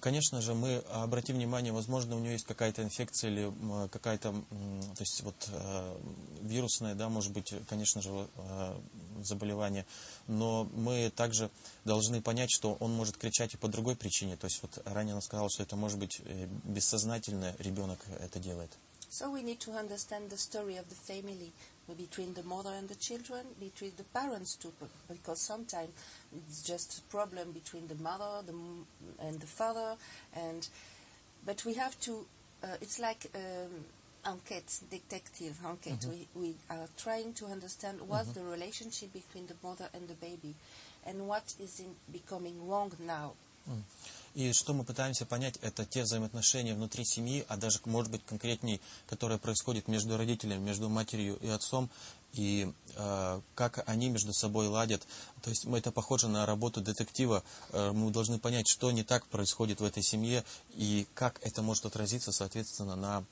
Конечно 0.00 0.40
же, 0.42 0.54
мы 0.54 0.78
обратим 0.90 1.36
внимание, 1.36 1.72
возможно, 1.72 2.16
у 2.16 2.18
нее 2.18 2.32
есть 2.32 2.44
какая-то 2.44 2.82
инфекция 2.82 3.30
или 3.30 3.52
какая-то, 3.88 4.32
то 4.32 5.00
есть 5.00 5.22
вот 5.22 5.48
э, 5.48 5.98
вирусное, 6.42 6.94
да, 6.94 7.08
может 7.08 7.32
быть, 7.32 7.54
конечно 7.68 8.02
же, 8.02 8.10
э, 8.10 8.80
заболевание. 9.22 9.86
Но 10.26 10.64
мы 10.74 11.10
также 11.10 11.50
должны 11.84 12.20
понять, 12.20 12.50
что 12.50 12.74
он 12.80 12.92
может 12.94 13.16
кричать 13.16 13.54
и 13.54 13.56
по 13.56 13.68
другой 13.68 13.94
причине. 13.94 14.36
То 14.36 14.46
есть 14.46 14.60
вот 14.60 14.76
ранее 14.84 15.12
она 15.12 15.20
сказала, 15.20 15.48
что 15.48 15.62
это 15.62 15.76
может 15.76 15.98
быть 15.98 16.20
э, 16.24 16.46
бессознательно 16.64 17.54
ребенок 17.60 18.04
это 18.20 18.40
делает. 18.40 18.76
So 19.08 19.30
we 19.30 19.42
need 19.42 19.60
to 19.60 19.72
understand 19.72 20.30
the 20.30 20.36
story 20.36 20.76
of 20.76 20.88
the 20.88 20.96
family 21.06 21.52
between 21.94 22.34
the 22.34 22.42
mother 22.42 22.70
and 22.70 22.88
the 22.88 22.94
children, 22.96 23.44
between 23.60 23.92
the 23.96 24.04
parents 24.04 24.56
too, 24.56 24.72
because 25.08 25.40
sometimes 25.40 25.90
it's 26.36 26.62
just 26.62 26.98
a 26.98 27.02
problem 27.02 27.52
between 27.52 27.86
the 27.88 27.94
mother 27.96 28.42
the, 28.46 28.52
m- 28.52 28.86
and 29.20 29.40
the 29.40 29.46
father, 29.46 29.96
and 30.34 30.68
but 31.44 31.64
we 31.64 31.74
have 31.74 31.98
to. 32.00 32.26
Uh, 32.62 32.68
it's 32.80 32.98
like 32.98 33.26
um, 33.34 33.84
enquete, 34.24 34.80
detective 34.90 35.58
enquete. 35.64 36.06
We, 36.08 36.26
we 36.34 36.54
are 36.70 36.88
trying 36.96 37.34
to 37.34 37.46
understand 37.46 38.00
what's 38.08 38.30
the 38.30 38.42
relationship 38.42 39.12
between 39.12 39.46
the 39.46 39.54
mother 39.62 39.88
and 39.94 40.08
the 40.08 40.14
baby, 40.14 40.54
and 41.06 41.28
what 41.28 41.54
is 41.60 41.78
in 41.80 41.94
becoming 42.12 42.66
wrong 42.68 42.92
now. 43.06 43.34
И 44.34 44.52
что 44.52 44.74
мы 44.74 44.84
пытаемся 44.84 45.24
понять, 45.24 45.58
это 45.62 45.86
те 45.86 46.02
взаимоотношения 46.02 46.74
внутри 46.74 47.06
семьи, 47.06 47.46
а 47.48 47.56
даже, 47.56 47.80
может 47.86 48.12
быть, 48.12 48.22
конкретней, 48.26 48.82
которые 49.06 49.38
происходят 49.38 49.88
между 49.88 50.18
родителями, 50.18 50.60
между 50.60 50.90
матерью 50.90 51.38
и 51.40 51.48
отцом, 51.48 51.88
и 52.34 52.70
э, 52.96 53.40
как 53.54 53.82
они 53.88 54.10
между 54.10 54.34
собой 54.34 54.68
ладят. 54.68 55.06
То 55.40 55.48
есть 55.48 55.64
мы, 55.64 55.78
это 55.78 55.90
похоже 55.90 56.28
на 56.28 56.44
работу 56.44 56.82
детектива. 56.82 57.42
Э, 57.72 57.92
мы 57.92 58.10
должны 58.10 58.38
понять, 58.38 58.68
что 58.68 58.90
не 58.90 59.04
так 59.04 59.24
происходит 59.26 59.80
в 59.80 59.84
этой 59.84 60.02
семье, 60.02 60.44
и 60.74 61.06
как 61.14 61.40
это 61.40 61.62
может 61.62 61.86
отразиться, 61.86 62.30
соответственно, 62.30 62.94
на 62.94 63.24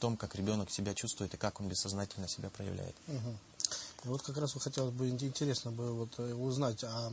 том, 0.00 0.16
как 0.16 0.34
ребенок 0.34 0.70
себя 0.70 0.94
чувствует 0.94 1.32
и 1.34 1.36
как 1.36 1.60
он 1.60 1.68
бессознательно 1.68 2.26
себя 2.26 2.50
проявляет. 2.50 2.96
И 3.08 4.08
вот 4.08 4.22
как 4.22 4.36
раз 4.38 4.52
хотелось 4.54 4.94
бы 4.94 5.08
интересно 5.08 5.70
бы 5.70 5.92
вот 5.92 6.18
э, 6.18 6.34
узнать, 6.34 6.82
а, 6.82 7.12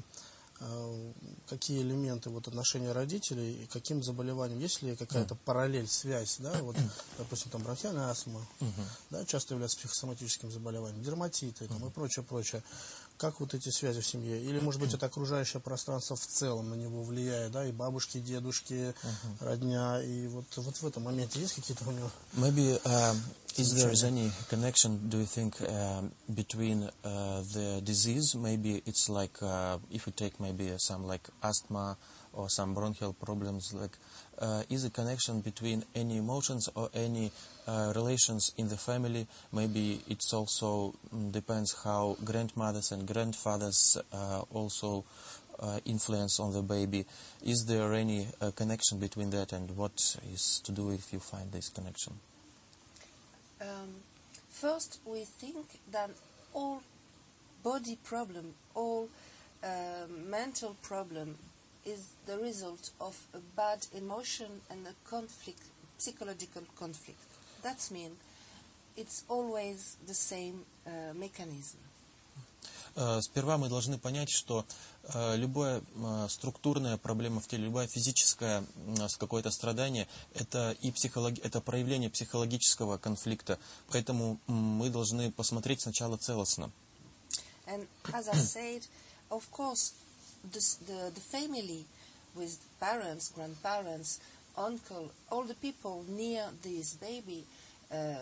какие 1.47 1.81
элементы 1.81 2.29
вот 2.29 2.47
отношения 2.47 2.91
родителей 2.91 3.63
и 3.63 3.67
каким 3.67 4.01
заболеваниям, 4.01 4.59
есть 4.59 4.81
ли 4.81 4.95
какая-то 4.95 5.35
параллель, 5.35 5.87
связь, 5.87 6.37
да, 6.39 6.53
вот, 6.63 6.75
допустим, 7.17 7.51
там 7.51 7.61
бронхиальная 7.63 8.09
астма, 8.09 8.45
да, 9.09 9.23
часто 9.25 9.53
является 9.53 9.77
психосоматическим 9.77 10.51
заболеванием, 10.51 11.03
дерматиты 11.03 11.67
там, 11.67 11.85
и 11.87 11.91
прочее, 11.91 12.23
прочее. 12.23 12.63
Как 13.17 13.39
вот 13.39 13.53
эти 13.53 13.69
связи 13.69 14.01
в 14.01 14.05
семье? 14.05 14.41
Или, 14.41 14.59
может 14.59 14.79
быть, 14.79 14.93
это 14.95 15.05
окружающее 15.05 15.59
пространство 15.59 16.15
в 16.15 16.25
целом 16.25 16.69
на 16.69 16.75
него 16.75 17.03
влияет, 17.03 17.51
да, 17.51 17.65
и 17.65 17.71
бабушки, 17.71 18.17
и 18.17 18.21
дедушки, 18.21 18.93
родня, 19.39 20.01
и 20.01 20.27
вот, 20.27 20.45
вот 20.55 20.75
в 20.75 20.85
этом 20.85 21.03
моменте 21.03 21.39
есть 21.39 21.53
какие-то 21.53 21.87
у 21.87 21.91
него 21.91 22.09
Maybe 22.35 22.79
um, 22.83 23.17
is 23.57 23.73
there 23.73 23.91
any 24.07 24.31
connection? 24.49 25.09
Do 25.09 25.17
you 25.19 25.25
think 25.25 25.59
um, 25.61 26.11
between 26.33 26.89
uh, 27.03 27.41
the 27.53 27.81
disease? 27.83 28.35
Maybe 28.35 28.83
it's 28.85 29.09
like 29.09 29.41
uh, 29.41 29.79
if 29.91 30.05
you 30.05 30.13
take 30.13 30.39
maybe 30.39 30.73
some 30.77 31.07
like 31.07 31.27
asthma 31.41 31.97
or 32.37 32.49
some 32.49 32.73
bronchial 32.73 33.13
problems. 33.13 33.73
Like, 33.73 33.97
uh, 34.39 34.63
is 34.69 34.85
a 34.85 34.89
connection 34.89 35.41
between 35.41 35.83
any 35.95 36.17
emotions 36.17 36.69
or 36.75 36.89
any 36.93 37.31
uh, 37.67 37.91
relations 37.95 38.53
in 38.57 38.69
the 38.69 38.77
family? 38.77 39.27
Maybe 39.51 40.01
it's 40.07 40.31
also 40.33 40.93
mm, 41.13 41.31
depends 41.31 41.75
how 41.83 42.15
grandmothers 42.23 42.91
and 42.91 43.07
grandfathers 43.07 43.97
uh, 44.13 44.41
also. 44.53 45.03
Uh, 45.59 45.79
influence 45.85 46.39
on 46.39 46.53
the 46.53 46.61
baby. 46.61 47.03
Is 47.43 47.65
there 47.65 47.91
any 47.95 48.27
uh, 48.39 48.51
connection 48.51 48.99
between 48.99 49.31
that, 49.31 49.53
and 49.53 49.75
what 49.75 50.15
is 50.31 50.61
to 50.65 50.71
do 50.71 50.91
if 50.91 51.11
you 51.11 51.17
find 51.17 51.51
this 51.51 51.69
connection? 51.69 52.13
Um, 53.59 53.89
first, 54.49 54.99
we 55.03 55.25
think 55.25 55.65
that 55.89 56.11
all 56.53 56.83
body 57.63 57.97
problem, 58.03 58.53
all 58.75 59.09
um 59.63 60.29
mental 60.29 60.75
problem, 60.83 61.35
is 61.87 61.99
the 62.25 62.37
result 62.37 62.91
of 62.99 63.15
a 63.33 63.39
bad 63.55 63.79
emotion 63.93 64.49
and 64.69 64.85
a 64.87 64.93
conflict, 65.09 65.63
psychological 65.97 66.63
conflict. 66.77 67.17
That 67.63 67.79
means 67.91 68.15
it's 68.95 69.23
always 69.29 69.95
the 70.05 70.13
same 70.13 70.65
uh, 70.85 71.13
mechanism. 71.15 71.79
Э, 72.95 73.21
Сперва 73.21 73.57
мы 73.57 73.69
должны 73.69 73.97
понять, 73.99 74.29
что 74.29 74.65
э, 75.13 75.35
любая 75.37 75.81
структурная 76.29 76.97
проблема 76.97 77.39
в 77.39 77.47
теле, 77.47 77.65
любая 77.65 77.87
физическая 77.87 78.63
какое-то 79.19 79.51
страдание, 79.51 80.07
это 80.33 80.75
и 80.81 80.91
психологи- 80.91 81.41
это 81.41 81.61
проявление 81.61 82.09
психологического 82.09 82.97
конфликта. 82.97 83.59
Поэтому 83.91 84.39
мы 84.47 84.89
должны 84.89 85.31
посмотреть 85.31 85.81
сначала 85.81 86.17
целостно. 86.17 86.71
And 87.67 87.87
as 88.13 88.27
I 88.29 88.35
said, 88.37 88.83
of 89.29 89.43
course, 89.51 89.93
this, 90.43 90.75
the, 90.85 91.11
the 91.13 91.21
family 91.21 91.85
with 92.35 92.57
parents, 92.79 93.31
grandparents, 93.33 94.19
uncle, 94.57 95.11
all 95.31 95.43
the 95.43 95.55
people 95.55 96.03
near 96.09 96.49
this 96.63 96.95
baby, 96.95 97.43
uh, 97.91 98.15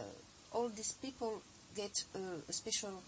all 0.54 0.70
these 0.70 0.94
people 1.02 1.42
get 1.76 1.92
uh, 2.16 2.20
a 2.50 2.54
special 2.54 3.02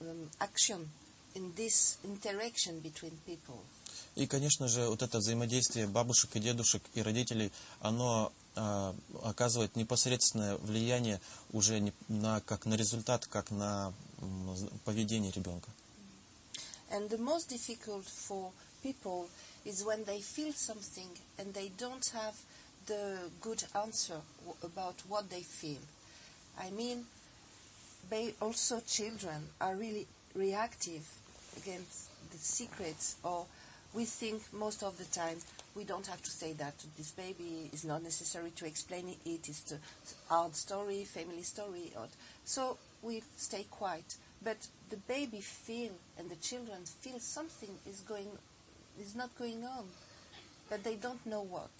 um, 0.00 0.28
action 0.40 0.88
in 1.34 1.52
this 1.54 1.96
interaction 2.04 2.80
between 2.80 3.12
people. 3.26 3.58
И, 4.14 4.26
конечно 4.26 4.68
же, 4.68 4.88
вот 4.88 5.02
это 5.02 5.18
взаимодействие 5.18 5.86
бабушек 5.86 6.36
и 6.36 6.40
дедушек 6.40 6.82
и 6.94 7.00
родителей, 7.02 7.50
оно 7.80 8.30
э, 8.56 8.92
оказывает 9.22 9.74
непосредственное 9.76 10.56
влияние 10.58 11.18
уже 11.52 11.80
не- 11.80 11.92
на, 12.08 12.40
как 12.42 12.66
на 12.66 12.74
результат, 12.74 13.26
как 13.26 13.50
на 13.50 13.92
м, 14.20 14.54
поведение 14.84 15.30
ребенка. 15.32 15.70
And 16.92 17.08
the 17.08 17.18
most 17.18 17.48
difficult 17.48 18.04
for 18.04 18.50
people 18.82 19.28
is 19.64 19.84
when 19.84 20.04
they 20.04 20.20
feel 20.20 20.52
something 20.52 21.08
and 21.38 21.54
they 21.54 21.70
don't 21.78 22.06
have 22.14 22.36
the 22.86 23.30
good 23.40 23.64
answer 23.74 24.20
w- 24.40 24.56
about 24.62 24.96
what 25.08 25.30
they 25.30 25.40
feel. 25.40 25.80
I 26.60 26.70
mean, 26.70 27.06
they 28.10 28.34
also 28.40 28.80
children 28.80 29.48
are 29.60 29.74
really 29.74 30.06
reactive 30.34 31.08
against 31.56 32.08
the 32.30 32.38
secrets, 32.38 33.16
or 33.22 33.46
we 33.94 34.04
think 34.04 34.42
most 34.52 34.82
of 34.82 34.98
the 34.98 35.04
time 35.04 35.38
we 35.74 35.84
don't 35.84 36.06
have 36.06 36.22
to 36.22 36.30
say 36.30 36.52
that 36.54 36.78
to 36.78 36.96
this 36.96 37.12
baby. 37.12 37.70
It's 37.72 37.84
not 37.84 38.02
necessary 38.02 38.50
to 38.56 38.66
explain 38.66 39.08
it. 39.08 39.18
It 39.24 39.48
is 39.48 39.62
a 39.72 40.32
hard 40.34 40.54
story, 40.54 41.04
family 41.04 41.42
story, 41.42 41.92
or 41.96 42.08
so 42.44 42.76
we 43.02 43.22
stay 43.36 43.64
quiet. 43.70 44.16
But 44.44 44.56
the 44.92 44.98
baby 45.08 45.40
feel 45.40 45.94
and 46.18 46.28
the 46.28 46.36
children 46.36 46.84
feel 47.00 47.18
something 47.18 47.72
is 47.86 48.00
going 48.00 48.28
is 49.00 49.14
not 49.16 49.30
going 49.38 49.64
on, 49.64 49.84
but 50.68 50.84
they 50.84 50.96
don't 50.96 51.24
know 51.26 51.42
what. 51.42 51.70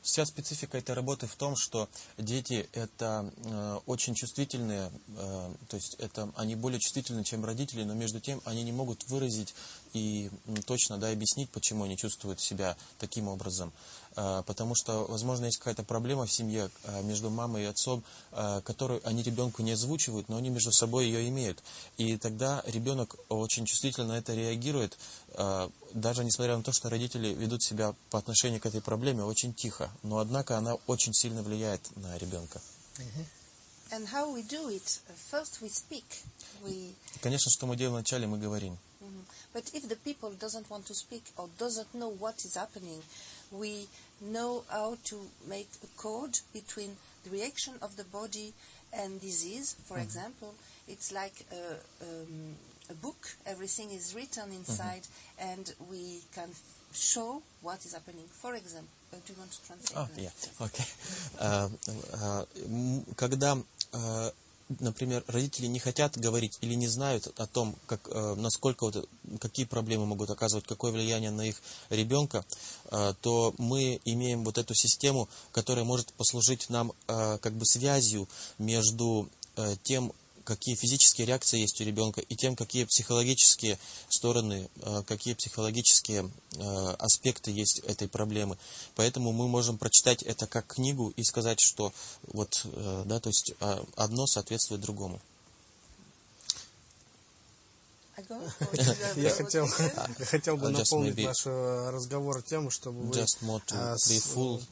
Вся 0.00 0.24
специфика 0.24 0.78
этой 0.78 0.94
работы 0.94 1.26
в 1.26 1.34
том, 1.34 1.56
что 1.56 1.88
дети 2.16 2.68
это 2.72 3.28
э, 3.44 3.80
очень 3.86 4.14
чувствительные, 4.14 4.92
э, 5.08 5.54
то 5.68 5.76
есть 5.76 5.96
это 5.98 6.32
они 6.36 6.54
более 6.54 6.78
чувствительны, 6.78 7.24
чем 7.24 7.44
родители, 7.44 7.82
но 7.82 7.92
между 7.92 8.20
тем 8.20 8.40
они 8.44 8.62
не 8.62 8.70
могут 8.70 9.04
выразить 9.08 9.52
и 9.94 10.30
точно 10.64 10.98
да, 10.98 11.10
объяснить, 11.10 11.50
почему 11.50 11.84
они 11.84 11.96
чувствуют 11.96 12.40
себя 12.40 12.76
таким 13.00 13.26
образом. 13.26 13.72
Э, 14.16 14.42
потому 14.46 14.74
что, 14.74 15.04
возможно, 15.06 15.44
есть 15.44 15.58
какая-то 15.58 15.84
проблема 15.84 16.26
в 16.26 16.32
семье 16.32 16.70
э, 16.84 17.02
между 17.02 17.30
мамой 17.30 17.64
и 17.64 17.66
отцом, 17.66 18.02
э, 18.32 18.62
которую 18.64 19.06
они 19.06 19.22
ребенку 19.22 19.62
не 19.62 19.72
озвучивают, 19.72 20.28
но 20.28 20.38
они 20.38 20.48
между 20.48 20.72
собой 20.72 21.06
ее 21.06 21.28
имеют. 21.28 21.62
И 21.98 22.16
тогда 22.16 22.62
ребенок 22.66 23.16
очень 23.28 23.66
чувствительно 23.66 24.08
на 24.08 24.18
это 24.18 24.34
реагирует, 24.34 24.98
даже 25.92 26.24
несмотря 26.24 26.56
на 26.56 26.62
то, 26.62 26.72
что 26.72 26.88
родители 26.88 27.28
ведут 27.28 27.62
себя 27.62 27.94
по 28.10 28.18
отношению 28.18 28.60
к 28.60 28.66
этой 28.66 28.80
проблеме 28.80 29.22
очень 29.22 29.52
тихо, 29.52 29.90
но 30.02 30.18
однако 30.18 30.56
она 30.56 30.74
очень 30.86 31.12
сильно 31.12 31.42
влияет 31.42 31.94
на 31.96 32.16
ребенка. 32.18 32.60
And 33.90 34.06
how 34.08 34.32
we 34.34 34.42
do 34.42 34.68
it? 34.68 35.00
First, 35.30 35.60
we 35.60 35.68
speak. 35.68 36.04
We 36.64 36.94
Конечно, 37.20 37.50
что 37.50 37.66
мы 37.66 37.76
делаем 37.76 37.94
вначале, 37.94 38.26
мы 38.26 38.38
говорим. 38.38 38.78
But 39.52 39.70
if 39.72 39.88
the 39.88 39.96
people 39.96 40.32
doesn't 40.32 40.68
want 40.68 40.86
to 40.86 40.94
speak 40.94 41.24
or 41.38 41.48
doesn't 41.58 41.94
know 41.94 42.10
what 42.10 42.44
is 42.44 42.56
happening, 42.56 43.02
we 43.51 43.87
know 44.21 44.63
how 44.69 44.97
to 45.05 45.15
make 45.47 45.69
a 45.83 45.87
code 46.01 46.39
between 46.53 46.95
the 47.23 47.29
reaction 47.31 47.73
of 47.81 47.95
the 47.97 48.03
body 48.05 48.53
and 48.93 49.19
disease. 49.21 49.75
For 49.85 49.97
example, 49.99 50.53
it's 50.87 51.11
like 51.11 51.45
a, 51.51 51.73
um, 52.03 52.55
a 52.89 52.93
book. 52.93 53.35
Everything 53.45 53.91
is 53.91 54.13
written 54.15 54.51
inside, 54.51 55.07
and 55.39 55.73
we 55.89 56.21
can 56.35 56.49
show 56.93 57.41
what 57.61 57.85
is 57.85 57.93
happening. 57.93 58.25
For 58.31 58.53
example, 58.55 58.89
uh, 59.13 59.17
do 59.25 59.33
you 59.33 59.39
want 59.39 59.51
to 59.51 59.65
translate? 59.65 59.97
А, 59.97 60.07
that? 60.07 60.21
yeah, 60.21 60.31
окей. 60.59 60.85
А, 61.39 61.69
а, 62.13 62.47
м, 62.65 63.03
Когда, 63.15 63.57
а, 63.93 64.31
например, 64.80 65.24
родители 65.28 65.66
не 65.66 65.78
хотят 65.78 66.18
говорить 66.18 66.58
или 66.60 66.74
не 66.74 66.88
знают 66.88 67.26
о 67.38 67.46
том, 67.46 67.76
как, 67.86 68.00
а, 68.10 68.34
насколько 68.34 68.84
вот, 68.84 69.08
какие 69.40 69.66
проблемы 69.66 70.06
могут 70.06 70.30
оказывать, 70.30 70.66
какое 70.66 70.92
влияние 70.92 71.30
на 71.30 71.48
их 71.48 71.60
ребенка, 71.90 72.44
а, 72.86 73.14
то 73.14 73.54
мы 73.58 74.00
имеем 74.04 74.44
вот 74.44 74.58
эту 74.58 74.74
систему, 74.74 75.28
которая 75.52 75.84
может 75.84 76.12
послужить 76.14 76.68
нам 76.68 76.92
а, 77.06 77.38
как 77.38 77.54
бы 77.54 77.64
связью 77.64 78.28
между 78.58 79.28
тем, 79.84 80.12
какие 80.46 80.76
физические 80.76 81.26
реакции 81.26 81.58
есть 81.58 81.80
у 81.80 81.84
ребенка, 81.84 82.20
и 82.22 82.36
тем, 82.36 82.56
какие 82.56 82.84
психологические 82.84 83.78
стороны, 84.08 84.70
э, 84.76 85.02
какие 85.06 85.34
психологические 85.34 86.30
э, 86.54 86.60
аспекты 86.98 87.50
есть 87.50 87.80
этой 87.80 88.08
проблемы. 88.08 88.56
Поэтому 88.94 89.32
мы 89.32 89.48
можем 89.48 89.76
прочитать 89.76 90.22
это 90.22 90.46
как 90.46 90.66
книгу 90.66 91.12
и 91.16 91.22
сказать, 91.24 91.60
что 91.60 91.92
вот, 92.28 92.62
э, 92.64 93.02
да, 93.04 93.20
то 93.20 93.28
есть 93.28 93.52
э, 93.60 93.84
одно 93.96 94.26
соответствует 94.26 94.80
другому. 94.80 95.20
I 95.20 95.20
go? 95.20 95.20
Or 95.20 95.20
do 95.20 95.20
you 95.20 95.34
have 97.90 98.05
Я 99.16 99.30
хотел, 99.30 99.66
хотел 100.26 100.56
бы 100.56 100.66
Uh, 100.68 100.70
наполнить 100.70 101.14
maybe- 101.14 101.24
наш 101.26 101.46
э, 101.46 101.90
разговор 101.90 102.42
тем, 102.42 102.70
чтобы 102.70 103.02
вы 103.02 103.18
э, 103.18 103.96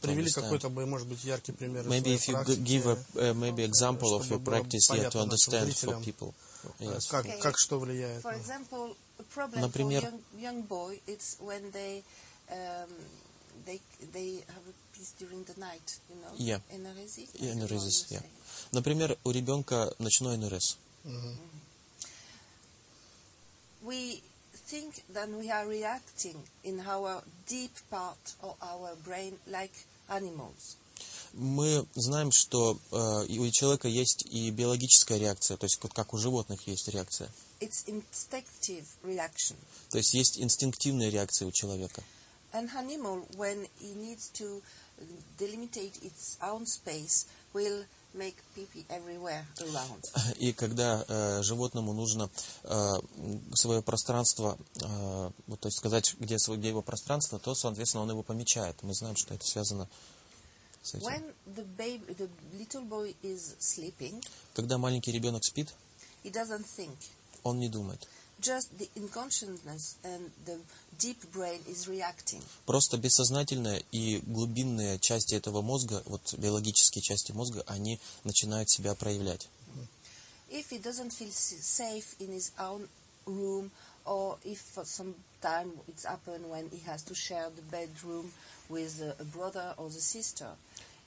привели 0.00 0.30
какой-то, 0.30 0.70
может 0.70 1.06
быть, 1.08 1.22
яркий 1.24 1.52
пример 1.52 1.86
Maybe 1.86 2.14
if 2.16 2.26
you 2.28 2.42
give 2.62 2.86
a 2.86 2.96
uh, 3.20 3.34
maybe 3.34 3.64
example 3.64 4.14
of 4.18 4.28
your 4.30 4.40
practice 4.40 4.88
here 4.90 5.10
to 5.10 5.20
understand 5.20 5.70
for 5.74 6.00
people. 6.02 6.32
э, 6.80 6.84
Yes. 6.86 7.06
как, 7.10 7.26
Okay. 7.26 7.38
как 7.40 7.58
что 7.58 7.78
влияет. 7.78 8.22
For 8.24 8.32
example, 8.34 8.96
a 9.18 9.22
problem 9.34 9.60
Например- 9.60 10.02
for 10.02 10.10
young, 10.10 10.22
young 10.40 10.62
boy, 10.66 10.98
it's 11.06 11.36
when 11.40 11.70
they 11.72 12.02
um, 12.50 12.88
they 13.66 13.80
they 14.12 14.42
have 14.48 14.64
a 14.66 14.74
piece 14.96 15.12
during 15.18 15.44
the 15.44 15.54
night, 15.60 15.98
you 16.08 16.16
know. 16.22 16.32
Yeah. 16.38 16.60
Enaresis? 16.72 17.28
I 17.38 17.44
Yeah, 17.44 17.54
you 17.54 17.90
yeah. 18.10 18.22
Например, 18.72 19.16
у 19.24 19.30
ребенка 19.30 19.92
ночной 19.98 20.36
НРС. 20.38 20.78
We 23.84 24.22
think 24.54 25.02
that 25.12 25.28
we 25.28 25.50
are 25.50 25.66
reacting 25.66 26.36
in 26.62 26.80
our 26.80 27.22
deep 27.46 27.72
part 27.90 28.34
of 28.42 28.56
our 28.62 28.96
brain 29.04 29.38
like 29.46 29.72
animals. 30.08 30.76
Мы 31.34 31.84
знаем, 31.94 32.30
что 32.30 32.78
э, 32.92 33.26
у 33.26 33.50
человека 33.50 33.88
есть 33.88 34.24
и 34.30 34.50
биологическая 34.50 35.18
реакция, 35.18 35.56
то 35.56 35.64
есть 35.66 35.78
как 35.92 36.14
у 36.14 36.18
животных 36.18 36.66
есть 36.68 36.88
реакция. 36.88 37.28
It's 37.60 37.84
instinctive 37.86 38.86
reaction. 39.02 39.56
То 39.90 39.98
есть 39.98 40.14
есть 40.14 40.38
инстинктивная 40.38 41.10
реакция 41.10 41.48
у 41.48 41.52
человека. 41.52 42.02
An 42.52 42.70
animal, 42.76 43.26
when 43.36 43.66
he 43.80 43.94
needs 43.94 44.30
to 44.34 44.62
delimitate 45.38 46.00
its 46.02 46.38
own 46.40 46.66
space, 46.66 47.26
will 47.52 47.84
make 48.14 48.36
pee-pee 48.54 48.86
everywhere 48.88 49.44
around. 49.60 50.02
И 50.38 50.52
когда 50.52 51.04
э, 51.06 51.42
животному 51.42 51.92
нужно 51.92 52.30
э, 52.62 52.92
свое 53.54 53.82
пространство, 53.82 54.56
э, 54.82 55.30
вот, 55.46 55.60
то 55.60 55.68
есть 55.68 55.78
сказать, 55.78 56.14
где, 56.18 56.38
свое, 56.38 56.58
где 56.58 56.68
его 56.68 56.82
пространство, 56.82 57.38
то, 57.38 57.54
соответственно, 57.54 58.04
он 58.04 58.10
его 58.10 58.22
помечает. 58.22 58.82
Мы 58.82 58.94
знаем, 58.94 59.16
что 59.16 59.34
это 59.34 59.44
связано 59.46 59.88
с 60.82 60.94
этим. 60.94 61.06
When 61.06 61.34
the 61.46 61.64
baby, 61.76 62.16
the 62.16 62.30
little 62.58 62.88
boy 62.88 63.14
is 63.22 63.56
sleeping, 63.58 64.22
Когда 64.54 64.78
маленький 64.78 65.12
ребенок 65.12 65.44
спит, 65.44 65.74
he 66.22 66.30
doesn't 66.32 66.66
think. 66.76 66.96
он 67.42 67.58
не 67.58 67.68
думает. 67.68 68.06
Just 68.41 68.69
the 68.77 68.87
unconsciousness 68.95 69.97
and 70.03 70.31
the 70.45 70.57
deep 70.97 71.19
brain 71.33 71.59
is 71.67 71.87
reacting. 71.89 72.41
Просто 72.65 72.97
бессознательная 72.97 73.83
и 73.91 74.19
глубинные 74.25 74.97
части 74.99 75.35
этого 75.35 75.61
мозга, 75.61 76.01
вот 76.05 76.33
биологические 76.37 77.01
части 77.01 77.33
мозга, 77.33 77.63
они 77.67 77.99
начинают 78.23 78.69
себя 78.69 78.95
проявлять. 78.95 79.49
If 80.49 80.69
he 80.71 80.79
doesn't 80.79 81.11
feel 81.11 81.27
s- 81.29 81.53
safe 81.61 82.15
in 82.19 82.31
his 82.31 82.51
own 82.57 82.87
room, 83.25 83.71
or 84.05 84.37
if 84.45 84.59
for 84.73 84.85
some 84.85 85.13
time 85.41 85.73
it's 85.89 86.05
happened 86.05 86.49
when 86.49 86.69
he 86.71 86.79
has 86.87 87.03
to 87.03 87.13
share 87.13 87.49
the 87.55 87.61
bedroom 87.69 88.31
with 88.69 89.01
a, 89.01 89.15
a 89.19 89.25
brother 89.25 89.73
or 89.77 89.89
the 89.89 89.99
sister, 90.01 90.55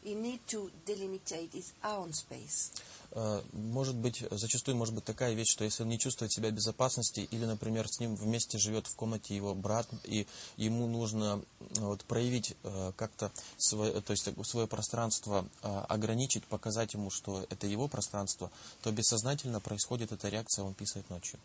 he 0.08 0.16
need 0.16 0.40
to 0.48 0.72
delimitate 0.86 1.52
his 1.54 1.74
own 1.84 2.14
space. 2.14 2.72
Э, 3.12 3.42
Может 3.54 3.96
быть, 3.96 4.24
зачастую 4.32 4.78
может 4.78 4.94
быть 4.94 5.04
такая 5.04 5.34
вещь, 5.34 5.52
что 5.52 5.66
если 5.66 5.84
он 5.84 5.90
не 5.90 6.00
чувствует 6.00 6.32
себя 6.32 6.50
в 6.50 6.54
безопасности, 6.54 7.28
или, 7.32 7.46
например, 7.46 7.88
с 7.90 8.00
ним 8.00 8.16
вместе 8.16 8.58
живет 8.58 8.88
в 8.88 8.96
комнате 8.96 9.36
его 9.36 9.54
брат, 9.54 9.88
и 10.04 10.28
ему 10.56 10.88
нужно 10.88 11.42
э, 11.60 11.66
вот, 11.80 12.06
проявить 12.06 12.56
э, 12.64 12.92
как-то 12.96 13.32
свое, 13.58 14.02
то 14.02 14.12
есть 14.12 14.30
свое 14.44 14.68
пространство 14.68 15.48
ограничить, 15.62 16.46
показать 16.46 16.94
ему, 16.94 17.10
что 17.10 17.46
это 17.50 17.68
его 17.68 17.88
пространство, 17.88 18.52
то 18.82 18.92
бессознательно 18.92 19.60
происходит 19.60 20.12
эта 20.12 20.30
реакция, 20.30 20.64
он 20.64 20.74
писает 20.74 21.10
ночью. 21.10 21.40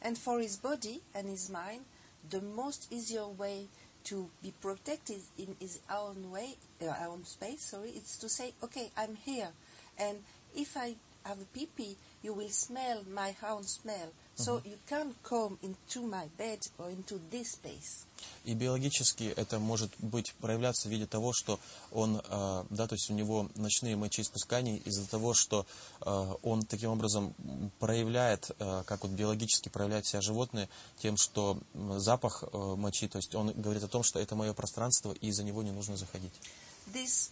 And 0.00 0.16
for 0.16 0.40
his 0.40 0.60
body 0.60 1.02
and 1.14 1.28
his 1.28 1.50
mind, 1.50 1.82
the 2.30 2.40
most 2.40 2.86
easier 2.90 3.26
way 3.36 3.68
to 4.04 4.30
be 4.42 4.52
protected 4.60 5.20
in 5.36 5.56
his 5.60 5.80
own 5.92 6.30
way, 6.30 6.56
uh, 6.82 6.94
own 7.08 7.24
space, 7.24 7.62
sorry, 7.62 7.90
it's 7.90 8.16
to 8.18 8.28
say, 8.28 8.54
okay, 8.62 8.90
I'm 8.96 9.16
here, 9.16 9.50
and 9.98 10.18
if 10.54 10.76
I 10.76 10.96
have 11.24 11.40
a 11.40 11.44
pee-pee, 11.52 11.96
you 12.22 12.32
will 12.34 12.50
smell 12.50 13.02
my 13.14 13.34
own 13.48 13.64
smell, 13.64 14.12
so 14.34 14.60
you 14.64 14.78
can't 14.88 15.14
come 15.22 15.58
into 15.62 16.06
my 16.06 16.26
bed 16.36 16.58
or 16.78 16.90
into 16.90 17.20
this 17.30 17.52
space. 17.52 18.06
И 18.44 18.54
биологически 18.54 19.32
это 19.36 19.58
может 19.58 19.90
быть 19.98 20.34
проявляться 20.40 20.88
в 20.88 20.90
виде 20.90 21.06
того, 21.06 21.32
что 21.32 21.60
он, 21.92 22.16
э, 22.16 22.64
да, 22.70 22.86
то 22.88 22.94
есть 22.94 23.10
у 23.10 23.14
него 23.14 23.48
ночные 23.54 23.96
мочеиспускания 23.96 24.78
из-за 24.78 25.06
того, 25.08 25.34
что 25.34 25.66
э, 26.00 26.34
он 26.42 26.64
таким 26.64 26.90
образом 26.90 27.34
проявляет, 27.78 28.50
э, 28.58 28.82
как 28.86 29.02
вот 29.02 29.12
биологически 29.12 29.68
проявляют 29.68 30.06
себя 30.06 30.20
животные, 30.20 30.68
тем, 30.98 31.16
что 31.16 31.58
запах 31.74 32.44
мочи, 32.52 33.06
то 33.08 33.18
есть 33.18 33.34
он 33.34 33.52
говорит 33.52 33.84
о 33.84 33.88
том, 33.88 34.02
что 34.02 34.18
это 34.18 34.34
мое 34.34 34.52
пространство, 34.52 35.12
и 35.12 35.30
за 35.30 35.44
него 35.44 35.62
не 35.62 35.70
нужно 35.70 35.96
заходить. 35.96 36.32
This 36.92 37.30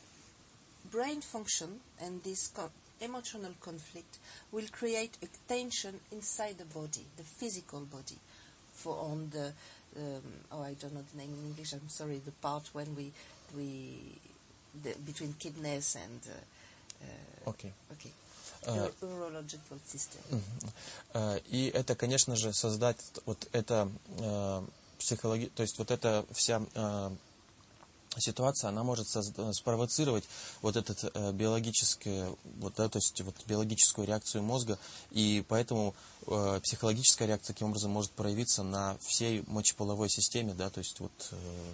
brain 0.93 1.23
function 1.33 1.81
and 2.01 2.23
this 2.23 2.51
emotional 3.00 3.54
conflict 3.60 4.18
will 4.52 4.68
create 4.72 5.18
a 5.24 5.28
tension 5.48 6.00
inside 6.12 6.58
the 6.58 6.66
body, 6.66 7.06
the 7.18 7.24
physical 7.24 7.82
body, 7.82 8.18
for 8.74 8.96
on 9.12 9.30
the 9.32 9.54
um, 9.98 10.22
oh 10.52 10.64
I 10.64 10.74
don't 10.76 10.94
know 10.94 11.04
the 11.12 11.18
name 11.18 11.34
in 11.34 11.48
English. 11.50 11.74
I'm 11.74 11.90
sorry. 11.90 12.22
The 12.24 12.32
part 12.32 12.70
when 12.74 12.96
we 12.96 13.12
we 13.56 14.20
the, 14.84 14.94
between 15.06 15.34
kidneys 15.40 15.96
and 15.96 16.20
uh, 16.28 17.06
uh, 17.48 17.50
Окей. 17.52 17.74
okay, 17.92 18.12
Uh, 18.64 18.76
Uro- 18.76 18.94
urological 19.02 19.80
system. 19.88 20.22
Э, 21.16 21.40
И 21.50 21.72
это, 21.74 21.96
конечно 21.96 22.36
же, 22.36 22.54
создать 22.54 23.00
вот 23.26 23.48
это 23.54 23.90
э, 24.20 24.62
психологи... 25.00 25.48
то 25.56 25.64
есть 25.64 25.80
вот 25.80 25.90
эта 25.90 26.24
вся 26.32 26.62
э, 26.76 27.10
ситуация, 28.21 28.69
она 28.69 28.83
может 28.83 29.07
созда- 29.07 29.53
спровоцировать 29.53 30.25
вот 30.63 30.77
этот 30.77 31.11
э, 31.15 31.33
биологическое, 31.33 32.35
вот, 32.59 32.75
да, 32.77 32.89
то 32.89 32.99
есть 32.99 33.21
вот 33.21 33.35
биологическую 33.47 34.07
реакцию 34.07 34.43
мозга, 34.43 34.79
и 35.11 35.45
поэтому 35.49 35.95
э, 36.27 36.61
психологическая 36.63 37.29
реакция 37.29 37.55
таким 37.55 37.69
образом 37.69 37.91
может 37.91 38.11
проявиться 38.13 38.63
на 38.63 38.97
всей 39.01 39.45
мочеполовой 39.47 40.09
системе, 40.09 40.55
да, 40.55 40.71
то 40.71 40.79
есть 40.79 41.01
вот 41.01 41.13
э, 41.33 41.73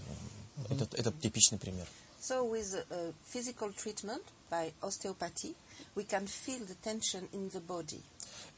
это, 0.71 0.89
это 0.97 1.13
типичный 1.13 1.59
пример. 1.59 1.87
So 2.23 2.45
with 2.45 2.73
uh, 2.77 3.11
physical 3.25 3.73
treatment 3.73 4.23
by 4.49 4.71
osteopathy, 4.81 5.57
we 5.97 6.05
can 6.05 6.29
feel 6.29 6.61
the 6.61 6.77
tension 6.77 7.29
in 7.33 7.49
the 7.51 7.61
body. 7.61 8.01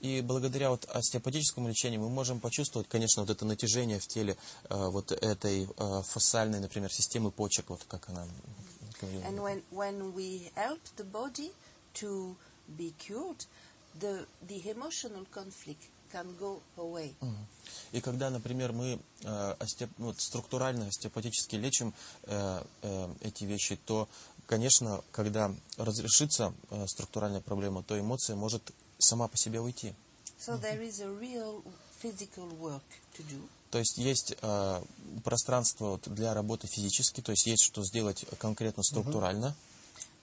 И 0.00 0.20
благодаря 0.20 0.68
вот 0.68 0.85
остеопатическому 0.85 1.68
лечению 1.70 2.03
мы 2.03 2.11
можем 2.11 2.40
почувствовать, 2.40 2.88
конечно, 2.88 3.22
вот 3.22 3.31
это 3.31 3.46
натяжение 3.46 3.98
в 3.98 4.07
теле 4.07 4.37
э, 4.68 4.88
вот 4.88 5.12
этой 5.12 5.64
э, 5.64 6.03
фасциальной, 6.03 6.61
например, 6.61 6.92
системы 6.92 7.31
почек, 7.31 7.70
вот 7.70 7.85
как 7.85 8.11
она 8.11 8.27
говорила. 9.00 9.22
And 9.24 9.40
when, 9.40 9.62
when 9.70 10.14
we 10.14 10.50
help 10.57 10.81
the 10.98 11.05
body 11.05 11.50
to 11.94 12.37
be 12.77 12.92
cured, 12.98 13.46
the, 13.98 14.27
the 14.46 14.61
emotional 14.70 15.24
conflict 15.33 15.88
can 16.14 16.27
go 16.38 16.61
away. 16.77 17.14
И 17.92 18.00
когда, 18.00 18.31
например, 18.31 18.72
мы 18.72 18.98
э, 19.22 19.55
остеоп- 19.59 19.90
ну, 19.98 20.07
вот 20.07 20.20
структурально, 20.20 20.87
остеопатически 20.87 21.57
лечим 21.57 21.92
э, 22.24 22.62
э, 22.83 23.14
эти 23.20 23.44
вещи, 23.44 23.77
то, 23.85 24.09
конечно, 24.46 25.03
когда 25.12 25.53
разрешится 25.77 26.53
э, 26.70 26.87
структуральная 26.88 27.40
проблема, 27.40 27.83
то 27.83 27.98
эмоция 27.98 28.37
может 28.37 28.62
сама 28.98 29.29
по 29.29 29.37
себе 29.37 29.61
уйти. 29.61 29.94
So 30.38 30.61
there 30.61 30.83
is 30.83 31.00
a 31.00 31.09
real 31.20 31.62
physical 32.03 32.48
work 32.61 32.83
to 33.16 33.22
do. 33.31 33.40
То 33.70 33.79
есть 33.79 33.98
есть 33.98 34.37
э, 34.40 34.83
пространство 35.24 35.98
для 36.07 36.33
работы 36.35 36.68
физически, 36.68 37.20
то 37.20 37.33
есть 37.33 37.46
есть 37.46 37.64
что 37.64 37.83
сделать 37.85 38.24
конкретно 38.38 38.83
структурально. 38.83 39.55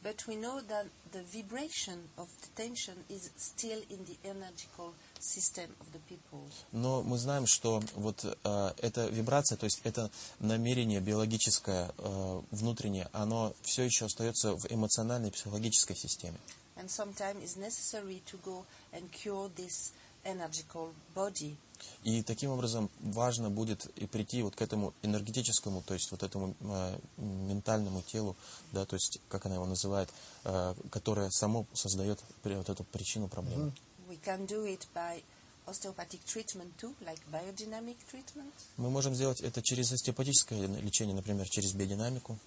but 0.03 0.27
we 0.29 0.37
know 0.37 0.61
that 0.69 0.87
the 1.13 1.23
vibration 1.23 1.99
of 2.17 2.29
the 2.43 2.63
tension 2.63 2.95
is 3.09 3.31
still 3.37 3.81
in 3.91 4.05
the 4.05 4.17
energetical 4.29 4.95
system 5.19 5.69
of 5.81 5.93
the 5.93 5.99
people. 6.09 6.49
Но 6.73 7.03
мы 7.03 7.19
знаем, 7.19 7.47
что 7.47 7.83
вот 7.95 8.25
э, 8.25 8.73
эта 8.83 9.09
вибрация, 9.09 9.57
то 9.57 9.65
есть 9.65 9.81
это 9.85 10.11
намерение 10.39 11.01
биологическое, 11.01 11.91
э, 11.99 12.43
внутреннее, 12.53 13.09
оно 13.13 13.53
все 13.63 13.83
еще 13.83 14.05
остается 14.05 14.55
в 14.55 14.67
эмоциональной 14.71 15.31
и 15.31 15.33
психологической 15.33 15.97
системе. 15.97 16.39
And 16.77 16.89
sometimes 16.89 17.43
it's 17.43 17.57
necessary 17.57 18.23
to 18.31 18.37
go 18.45 18.65
and 18.93 19.11
cure 19.11 19.49
this 19.57 19.93
energical 20.25 20.93
body. 21.15 21.57
И 22.04 22.24
таким 22.24 22.52
образом 22.52 22.90
важно 23.00 23.50
будет 23.50 23.86
и 23.98 24.08
прийти 24.08 24.42
вот 24.42 24.56
к 24.56 24.62
этому 24.62 24.94
энергетическому, 25.02 25.82
то 25.82 25.94
есть 25.94 26.12
вот 26.12 26.24
этому 26.24 26.56
э, 26.60 27.00
ментальному 27.18 28.02
телу, 28.02 28.36
да, 28.72 28.86
то 28.86 28.96
есть 28.96 29.20
как 29.30 29.46
она 29.46 29.56
его 29.56 29.66
называет, 29.66 30.10
э, 30.44 30.74
которое 30.90 31.30
само 31.30 31.66
создает 31.74 32.20
вот 32.44 32.70
эту 32.70 32.84
причину 32.84 33.28
проблемы. 33.28 33.72
We 34.10 34.20
can 34.24 34.46
do 34.48 34.66
it 34.66 34.88
by 34.94 35.24
osteopathic 35.68 36.26
treatment 36.26 36.72
too, 36.78 36.94
like 37.02 37.20
biodynamic 37.32 37.98
treatment. 38.12 38.52
Мы 38.78 38.90
можем 38.90 39.16
сделать 39.16 39.42
это 39.42 39.62
через 39.62 39.92
остеопатическое 39.92 40.68
лечение, 40.68 41.16
например, 41.16 41.48
через 41.50 41.74
биодинамику. 41.74 42.38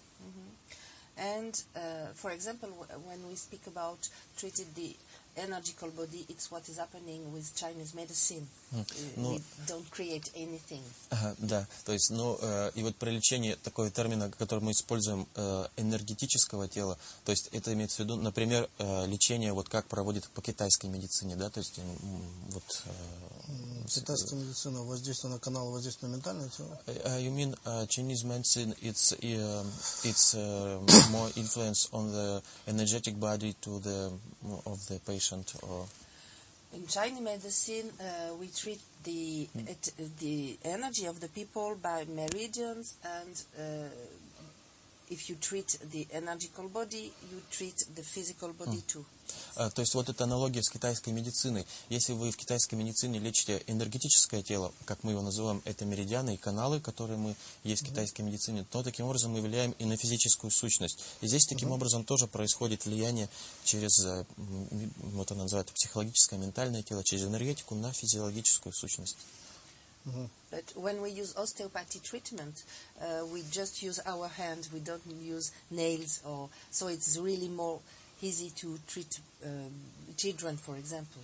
And 1.16 1.54
uh, 1.76 2.12
for 2.14 2.32
example, 2.32 2.68
when 3.06 3.28
we 3.28 3.36
speak 3.36 3.66
about 3.68 4.08
treating 4.36 4.66
the 4.74 4.96
energical 5.36 5.90
body, 5.90 6.24
it's 6.28 6.50
what 6.50 6.68
is 6.68 6.78
happening 6.78 7.32
with 7.32 7.54
Chinese 7.54 7.94
medicine. 7.94 8.46
Uh, 8.74 8.82
no. 9.16 9.30
We 9.30 9.40
don't 9.66 9.90
create 9.90 10.30
anything. 10.36 10.82
Ага, 11.10 11.34
да, 11.38 11.66
то 11.84 11.92
есть, 11.92 12.10
ну, 12.10 12.38
э, 12.40 12.70
и 12.74 12.82
вот 12.82 12.96
про 12.96 13.10
лечение 13.10 13.56
такого 13.56 13.90
термина, 13.90 14.30
который 14.30 14.60
мы 14.60 14.72
используем, 14.72 15.26
э, 15.34 15.66
энергетического 15.76 16.68
тела, 16.68 16.98
то 17.24 17.32
есть 17.32 17.48
это 17.52 17.72
имеется 17.72 17.96
в 17.96 18.00
виду, 18.00 18.16
например, 18.16 18.68
э, 18.78 19.06
лечение, 19.06 19.52
вот 19.52 19.68
как 19.68 19.86
проводит 19.86 20.28
по 20.28 20.42
китайской 20.42 20.86
медицине, 20.86 21.36
да, 21.36 21.50
то 21.50 21.58
есть, 21.58 21.78
вот... 22.50 22.82
э, 22.86 22.90
Китайская 23.86 24.36
медицина 24.36 24.82
воздействие 24.82 25.30
на 25.30 25.38
канал, 25.38 25.70
воздействие 25.70 26.10
на 26.10 26.16
ментальное 26.16 26.48
тело. 26.48 26.80
Uh, 26.86 27.18
you 27.20 27.30
mean 27.30 27.54
uh, 27.66 27.84
Chinese 27.86 28.24
medicine? 28.24 28.74
It's 28.80 29.12
um, 29.12 29.66
it's 30.02 30.34
uh, 30.34 30.80
more 31.10 31.30
influence 31.36 31.88
on 31.92 32.10
the 32.10 32.42
energetic 32.66 33.20
body 33.20 33.54
to 33.60 33.80
the 33.80 34.10
of 34.64 34.78
the 34.88 34.98
patient, 35.00 35.23
or? 35.62 35.86
In 36.74 36.86
Chinese 36.86 37.20
medicine, 37.20 37.90
uh, 38.00 38.34
we 38.34 38.48
treat 38.48 38.80
the 39.04 39.48
it, 39.54 39.92
the 40.18 40.58
energy 40.64 41.06
of 41.06 41.20
the 41.20 41.28
people 41.28 41.76
by 41.80 42.04
meridians, 42.04 42.96
and 43.04 43.42
uh, 43.58 43.88
if 45.10 45.28
you 45.28 45.36
treat 45.36 45.78
the 45.92 46.06
energical 46.12 46.68
body, 46.68 47.12
you 47.30 47.40
treat 47.50 47.84
the 47.94 48.02
physical 48.02 48.52
body 48.52 48.82
too. 48.86 49.04
А, 49.56 49.70
То 49.70 49.80
есть 49.80 49.94
вот 49.94 50.08
эта 50.08 50.24
аналогия 50.24 50.62
с 50.62 50.70
китайской 50.70 51.10
медициной. 51.10 51.66
Если 51.88 52.12
вы 52.12 52.30
в 52.30 52.36
китайской 52.36 52.74
медицине 52.74 53.18
лечите 53.18 53.62
энергетическое 53.66 54.42
тело, 54.42 54.72
как 54.84 55.02
мы 55.02 55.12
его 55.12 55.22
называем, 55.22 55.62
это 55.64 55.84
меридианы 55.84 56.34
и 56.34 56.36
каналы, 56.36 56.80
которые 56.80 57.18
мы 57.18 57.34
есть 57.62 57.82
в 57.82 57.86
китайской 57.86 58.22
медицине, 58.22 58.64
то 58.70 58.82
таким 58.82 59.06
образом 59.06 59.32
мы 59.32 59.40
влияем 59.40 59.72
и 59.72 59.84
на 59.84 59.96
физическую 59.96 60.50
сущность. 60.50 61.02
И 61.20 61.26
здесь 61.26 61.46
таким 61.46 61.70
образом 61.70 62.04
тоже 62.04 62.26
происходит 62.26 62.84
влияние 62.84 63.28
через, 63.64 64.04
э, 64.04 64.24
вот 64.36 65.30
она 65.32 65.44
называется, 65.44 65.74
психологическое, 65.74 66.36
ментальное 66.36 66.82
тело, 66.82 67.02
через 67.04 67.24
энергетику 67.24 67.74
на 67.74 67.92
физиологическую 67.92 68.72
сущность. 68.72 69.16
But 70.50 70.64
when 70.76 71.00
we 71.00 71.10
use 71.10 71.34
osteopathy 71.36 71.98
treatment, 72.00 72.62
uh, 73.00 73.24
we 73.32 73.42
just 73.50 73.82
use 73.82 73.98
our 74.06 74.28
hands. 74.28 74.70
We 74.72 74.80
don't 74.80 75.02
use 75.22 75.50
nails, 75.70 76.20
or 76.24 76.48
so 76.70 76.88
it's 76.88 77.16
really 77.18 77.48
more 77.48 77.80
easy 78.22 78.50
to 78.60 78.78
treat 78.86 79.18
um, 79.44 79.72
children, 80.16 80.56
for 80.56 80.76
example. 80.76 81.20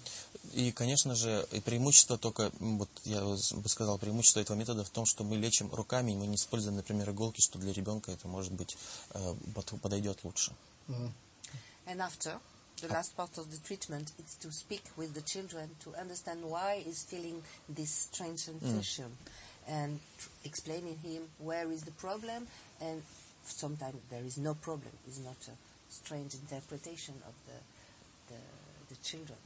И, 0.54 0.72
конечно 0.72 1.14
же, 1.14 1.46
и 1.52 1.60
преимущество 1.60 2.18
только, 2.18 2.50
вот 2.58 2.88
я 3.04 3.20
бы 3.22 3.68
сказал, 3.68 3.98
преимущество 3.98 4.40
этого 4.40 4.56
метода 4.56 4.82
в 4.82 4.90
том, 4.90 5.06
что 5.06 5.22
мы 5.24 5.36
лечим 5.36 5.72
руками, 5.72 6.12
и 6.12 6.14
мы 6.16 6.26
не 6.26 6.34
используем, 6.36 6.76
например, 6.76 7.10
иголки, 7.10 7.40
что 7.40 7.58
для 7.58 7.72
ребенка 7.72 8.10
это 8.10 8.26
может 8.28 8.52
быть 8.52 8.76
э, 9.10 9.34
под- 9.54 9.80
подойдет 9.80 10.24
лучше. 10.24 10.52
And 11.86 12.00
after 12.00 12.40
the 12.80 12.88
last 12.88 13.16
part 13.16 13.38
of 13.38 13.50
the 13.50 13.58
treatment, 13.58 14.12
is 14.18 14.34
to 14.36 14.50
speak 14.50 14.82
with 14.96 15.14
the 15.14 15.22
children 15.22 15.70
to 15.84 15.94
understand 15.98 16.42
why 16.42 16.82
he's 16.84 17.02
feeling 17.02 17.42
this 17.68 17.90
strange 17.90 18.40
mm. 18.40 18.60
sensation, 18.60 19.06
and 19.68 20.00
tr- 20.18 20.28
explaining 20.44 20.96
him 20.98 21.22
where 21.38 21.70
is 21.70 21.82
the 21.82 21.92
problem, 21.92 22.46
and 22.80 23.02
sometimes 23.44 23.96
there 24.10 24.24
is 24.24 24.38
no 24.38 24.54
problem. 24.54 24.92
It's 25.06 25.20
not 25.20 25.36
a 25.48 25.92
strange 25.92 26.34
interpretation 26.34 27.14
of 27.26 27.34
the 27.46 28.34
the, 28.34 28.94
the 28.94 28.96
children. 29.02 29.38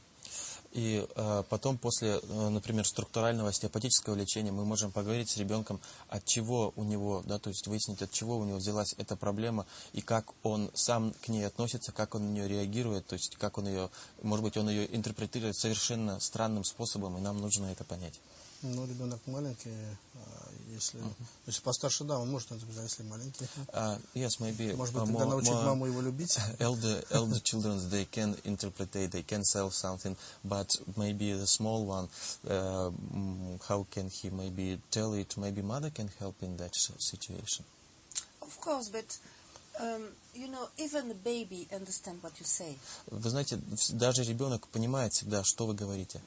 И 0.75 1.07
э, 1.15 1.43
потом, 1.49 1.77
после, 1.77 2.19
э, 2.21 2.49
например, 2.49 2.85
структурального 2.85 3.47
остеопатического 3.47 4.13
лечения, 4.13 4.51
мы 4.51 4.65
можем 4.65 4.91
поговорить 4.91 5.29
с 5.29 5.37
ребенком, 5.37 5.79
от 6.09 6.25
чего 6.25 6.73
у 6.75 6.83
него, 6.83 7.23
да, 7.25 7.39
то 7.39 7.49
есть 7.49 7.65
выяснить, 7.67 8.01
от 8.01 8.11
чего 8.11 8.37
у 8.37 8.43
него 8.43 8.57
взялась 8.57 8.93
эта 8.97 9.15
проблема, 9.15 9.65
и 9.93 10.01
как 10.01 10.33
он 10.43 10.69
сам 10.73 11.13
к 11.23 11.29
ней 11.29 11.47
относится, 11.47 11.93
как 11.93 12.13
он 12.13 12.25
на 12.25 12.29
нее 12.33 12.49
реагирует, 12.49 13.07
то 13.07 13.13
есть 13.13 13.37
как 13.37 13.57
он 13.57 13.69
ее, 13.69 13.89
может 14.21 14.43
быть, 14.43 14.57
он 14.57 14.67
ее 14.67 14.93
интерпретирует 14.93 15.55
совершенно 15.55 16.19
странным 16.19 16.65
способом, 16.65 17.17
и 17.17 17.21
нам 17.21 17.39
нужно 17.39 17.67
это 17.67 17.85
понять. 17.85 18.19
Ну, 18.64 18.84
ребенок 18.86 19.18
маленький, 19.26 19.70
а 20.16 20.50
если, 20.74 21.00
если 21.46 21.62
постарше, 21.62 22.04
да, 22.04 22.18
он 22.18 22.30
может 22.30 22.52
это 22.52 22.66
взять, 22.66 22.90
если 22.90 23.04
маленький. 23.04 23.46
Uh, 23.72 23.98
yes, 24.14 24.38
maybe 24.38 24.74
Может 24.76 24.94
uh, 24.94 25.00
быть, 25.00 25.06
тогда 25.08 25.24
more- 25.24 25.28
научить 25.30 25.50
more- 25.52 25.64
маму 25.64 25.86
его 25.86 26.02
любить. 26.02 26.36
elder 26.58 27.02
elder 27.10 27.40
children 27.42 27.78
they 27.90 28.04
can 28.04 28.36
interpret 28.44 28.90
they 28.92 29.22
can 29.22 29.42
sell 29.44 29.70
something 29.70 30.14
but 30.44 30.68
maybe 30.98 31.32
the 31.32 31.46
small 31.46 31.86
one 31.86 32.06
uh, 32.48 32.90
mm, 33.14 33.58
how 33.66 33.86
can 33.90 34.10
he 34.10 34.28
maybe 34.28 34.78
tell 34.90 35.14
it 35.14 35.34
maybe 35.38 35.62
mother 35.62 35.88
can 35.90 36.10
help 36.18 36.34
in 36.42 36.58
that 36.58 36.74
s- 36.74 36.92
situation 36.98 37.64
Of 38.42 38.60
course, 38.60 38.90
but 38.90 39.06
um, 39.79 40.07
you 40.33 40.47
know, 40.47 40.67
even 40.77 41.07
the 41.07 41.15
baby 41.15 41.67
understand 41.71 42.21
what 42.21 42.33
you 42.39 42.45
say. 42.45 42.77
Вы 43.07 43.29
знаете 43.29 43.59
даже 43.89 44.23
ребенок 44.23 44.67
понимает 44.67 45.13
всегда 45.13 45.43
что 45.43 45.65
вы 45.65 45.73
говорите. 45.73 46.21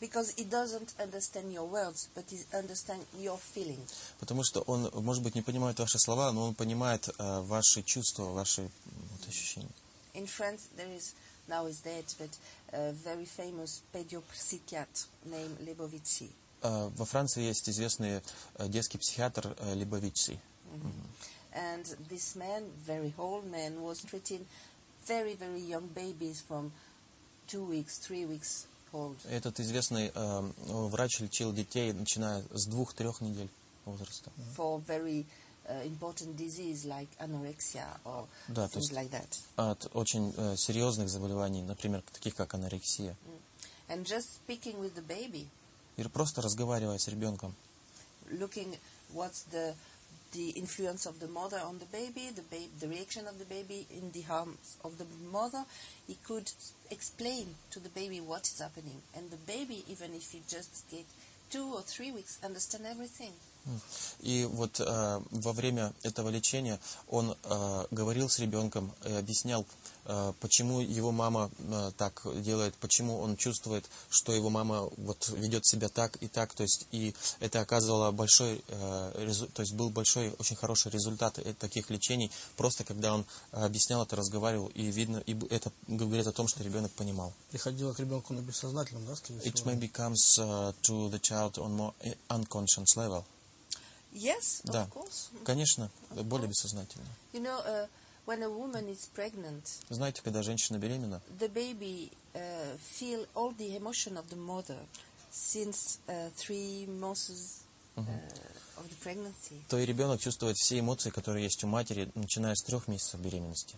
Because 0.00 0.34
he 0.36 0.44
doesn't 0.44 0.94
understand 0.98 1.52
your 1.52 1.66
words, 1.66 2.08
but 2.14 2.24
he 2.30 2.38
understand 2.52 3.04
your 3.18 3.38
feelings. 3.54 3.88
потому 4.20 4.44
что 4.44 4.60
он 4.62 4.90
может 5.04 5.22
быть 5.22 5.34
не 5.34 5.42
понимает 5.42 5.78
ваши 5.78 5.98
слова 5.98 6.32
но 6.32 6.48
он 6.48 6.54
понимает 6.54 7.08
э, 7.08 7.40
ваши 7.40 7.82
чувства 7.82 8.32
ваши 8.32 8.62
вот, 8.62 9.28
ощущения. 9.28 9.70
In 10.14 10.26
France, 10.26 10.68
there 10.76 10.94
is 10.94 11.14
now 11.48 11.66
is 11.66 11.80
dead, 11.82 12.04
but 12.18 12.30
a 12.72 12.92
very 12.92 13.24
famous 13.24 13.82
pediopsychiater 13.92 15.06
named 15.24 15.58
Lebovici. 15.60 16.30
Э, 16.62 16.90
во 16.96 17.04
Франции 17.04 17.42
есть 17.42 17.68
известный 17.68 18.22
э, 18.56 18.68
детский 18.68 18.98
психиатр 18.98 19.54
э, 19.58 19.74
Либовичи 19.74 20.40
And 21.54 21.84
this 22.08 22.34
man, 22.34 22.64
very 22.84 23.14
old 23.16 23.44
man, 23.50 23.80
was 23.82 24.00
treating 24.02 24.44
very, 25.06 25.34
very 25.34 25.60
young 25.60 25.86
babies 25.94 26.40
from 26.40 26.72
two 27.46 27.64
weeks, 27.64 27.98
three 27.98 28.24
weeks 28.26 28.66
old. 28.92 29.16
этот 29.30 29.60
известный 29.60 30.10
э, 30.14 30.52
врач 30.66 31.20
лечил 31.20 31.52
детей 31.52 31.92
начиная 31.92 32.42
с 32.52 32.66
двух-трех 32.66 33.20
недель 33.20 33.48
возраста 33.84 34.30
for 34.56 34.80
very 34.86 35.24
uh, 35.68 35.84
important 35.86 36.34
disease 36.36 36.84
like 36.86 37.08
anorexia 37.20 37.86
or 38.04 38.26
Да, 38.48 38.66
то 38.68 38.78
things 38.78 38.90
есть- 38.90 38.92
like 38.92 39.10
that. 39.10 39.38
от 39.56 39.88
очень 39.94 40.32
э, 40.36 40.56
серьезных 40.56 41.08
заболеваний, 41.08 41.62
например, 41.62 42.02
таких 42.12 42.34
как 42.34 42.54
анорексия. 42.54 43.14
And 43.88 44.04
just 44.04 44.40
speaking 44.46 44.80
with 44.80 44.94
the 44.96 45.02
baby, 45.06 45.46
Или 45.96 46.08
просто 46.08 46.42
разговаривая 46.42 46.98
с 46.98 47.06
ребенком, 47.08 47.54
looking 48.30 48.76
what's 49.14 49.44
the 49.52 49.74
the 50.34 50.50
influence 50.50 51.06
of 51.06 51.20
the 51.20 51.28
mother 51.28 51.60
on 51.64 51.78
the 51.78 51.84
baby, 51.86 52.28
the 52.34 52.42
baby, 52.42 52.68
the 52.80 52.88
reaction 52.88 53.26
of 53.26 53.38
the 53.38 53.44
baby 53.44 53.86
in 53.90 54.10
the 54.10 54.24
arms 54.28 54.76
of 54.84 54.98
the 54.98 55.06
mother, 55.32 55.64
he 56.06 56.18
could 56.26 56.50
explain 56.90 57.54
to 57.70 57.78
the 57.78 57.88
baby 57.88 58.20
what 58.20 58.42
is 58.42 58.60
happening, 58.60 59.00
and 59.16 59.30
the 59.30 59.36
baby, 59.36 59.84
even 59.88 60.12
if 60.12 60.32
he 60.32 60.42
just 60.48 60.90
get 60.90 61.06
two 61.50 61.72
or 61.72 61.82
three 61.82 62.10
weeks, 62.10 62.38
understand 62.44 62.84
everything. 62.84 63.32
И 64.20 64.44
вот 64.44 64.80
э, 64.80 65.20
во 65.30 65.52
время 65.52 65.92
этого 66.02 66.28
лечения 66.28 66.78
он 67.08 67.36
э, 67.42 67.84
говорил 67.90 68.28
с 68.28 68.38
ребенком 68.38 68.92
и 69.04 69.12
объяснял, 69.12 69.64
э, 70.04 70.32
почему 70.40 70.80
его 70.80 71.12
мама 71.12 71.50
э, 71.58 71.90
так 71.96 72.22
делает, 72.42 72.74
почему 72.76 73.18
он 73.20 73.36
чувствует, 73.36 73.84
что 74.10 74.32
его 74.34 74.50
мама 74.50 74.90
вот 74.98 75.28
ведет 75.30 75.66
себя 75.66 75.88
так 75.88 76.16
и 76.22 76.28
так, 76.28 76.54
то 76.54 76.62
есть 76.62 76.86
и 76.92 77.14
это 77.40 77.60
оказывало 77.60 78.10
большой, 78.12 78.62
э, 78.68 79.24
резу- 79.26 79.50
то 79.52 79.62
есть 79.62 79.72
был 79.74 79.90
большой, 79.90 80.34
очень 80.38 80.56
хороший 80.56 80.90
результат 80.90 81.38
э- 81.38 81.54
таких 81.54 81.90
лечений, 81.90 82.30
просто 82.56 82.84
когда 82.84 83.14
он 83.14 83.24
объяснял 83.50 84.02
это, 84.02 84.16
разговаривал, 84.16 84.68
и 84.74 84.82
видно, 84.90 85.18
и 85.26 85.34
это 85.48 85.72
говорит 85.86 86.26
о 86.26 86.32
том, 86.32 86.48
что 86.48 86.62
ребенок 86.62 86.92
понимал. 86.92 87.32
Приходило 87.50 87.92
к 87.94 87.98
ребенку 88.00 88.34
на 88.34 88.40
бессознательном, 88.40 89.06
да, 89.06 89.16
скорее 89.16 89.40
It 89.40 89.54
всего. 89.54 89.70
maybe 89.70 89.90
comes 89.90 90.38
uh, 90.38 90.72
to 90.82 91.08
the 91.10 91.20
child 91.20 91.58
on 91.58 91.74
more 91.76 91.94
unconscious 92.28 92.96
level. 92.96 93.24
Yes, 94.14 94.62
Да. 94.64 94.84
of 94.84 94.92
course. 94.92 95.30
Конечно, 95.44 95.90
более 96.10 96.48
бессознательно. 96.48 97.04
You 97.32 97.40
know, 97.42 97.60
uh, 97.66 97.88
when 98.26 98.42
a 98.42 98.48
woman 98.48 98.88
is 98.88 99.08
pregnant, 99.14 99.68
Знаете, 99.90 100.22
когда 100.22 100.42
женщина 100.42 100.78
беременна, 100.78 101.20
the 101.38 101.48
baby 101.52 102.10
uh, 102.34 102.78
feel 102.98 103.26
all 103.34 103.52
the 103.56 103.76
emotion 103.76 104.16
of 104.16 104.28
the 104.30 104.36
mother 104.36 104.78
since 105.32 105.98
uh, 106.08 106.30
three 106.36 106.86
months 106.86 107.64
uh, 107.96 108.02
of 108.78 108.88
the 108.88 108.96
pregnancy. 109.02 109.60
то 109.68 109.78
и 109.78 109.84
ребенок 109.84 110.20
чувствует 110.20 110.56
все 110.56 110.78
эмоции, 110.78 111.10
которые 111.10 111.44
есть 111.44 111.64
у 111.64 111.66
матери, 111.66 112.10
начиная 112.14 112.54
с 112.54 112.62
трех 112.62 112.86
месяцев 112.86 113.20
беременности. 113.20 113.76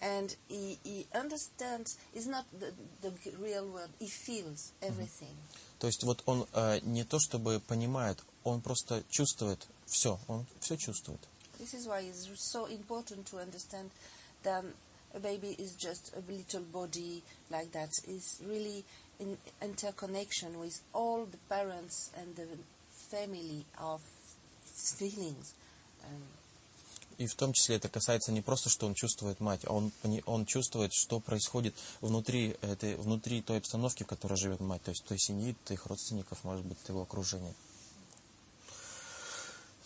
And 0.00 0.34
he, 0.48 0.78
he 0.84 1.06
understands, 1.12 1.98
it's 2.14 2.26
not 2.26 2.44
the, 2.58 2.72
the 3.02 3.12
real 3.38 3.66
word, 3.66 3.90
he 3.98 4.06
feels 4.06 4.72
everything. 4.80 5.34
То 5.80 5.88
есть 5.88 6.04
вот 6.04 6.22
он 6.24 6.46
э, 6.52 6.78
не 6.82 7.04
то 7.04 7.18
чтобы 7.18 7.60
понимает, 7.60 8.22
он 8.48 8.60
просто 8.60 9.02
чувствует 9.08 9.66
все, 9.86 10.18
он 10.28 10.46
все 10.60 10.76
чувствует. 10.76 11.20
This 11.58 11.74
is 11.74 11.86
why 11.86 12.02
it's 12.02 12.28
so 12.36 12.66
important 12.66 13.26
to 13.26 13.38
understand 13.38 13.90
that 14.44 14.64
a 15.14 15.18
baby 15.18 15.56
is 15.58 15.74
just 15.74 16.12
a 16.16 16.20
little 16.30 16.62
body 16.72 17.22
like 17.50 17.72
that. 17.72 17.90
It's 18.06 18.40
really 18.46 18.84
in 19.18 19.36
interconnection 19.60 20.58
with 20.60 20.80
all 20.92 21.26
the 21.26 21.38
parents 21.48 22.10
and 22.16 22.36
the 22.36 22.46
family 23.10 23.64
of 23.78 24.00
feelings. 24.98 25.54
Um, 26.04 26.22
И 27.18 27.26
в 27.26 27.34
том 27.34 27.52
числе 27.52 27.76
это 27.76 27.88
касается 27.88 28.30
не 28.30 28.42
просто, 28.42 28.70
что 28.70 28.86
он 28.86 28.94
чувствует 28.94 29.40
мать, 29.40 29.62
а 29.64 29.72
он, 29.72 29.90
он 30.24 30.46
чувствует, 30.46 30.92
что 30.92 31.18
происходит 31.18 31.74
внутри, 32.00 32.56
этой, 32.62 32.94
внутри 32.94 33.42
той 33.42 33.58
обстановки, 33.58 34.04
в 34.04 34.06
которой 34.06 34.36
живет 34.36 34.60
мать, 34.60 34.82
то 34.84 34.90
есть 34.90 35.04
той 35.04 35.18
семьи, 35.18 35.56
твоих 35.64 35.86
родственников, 35.86 36.44
может 36.44 36.64
быть, 36.64 36.80
твоего 36.84 37.02
окружения. 37.02 37.54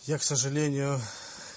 Я, 0.05 0.17
к 0.17 0.23
сожалению, 0.23 0.99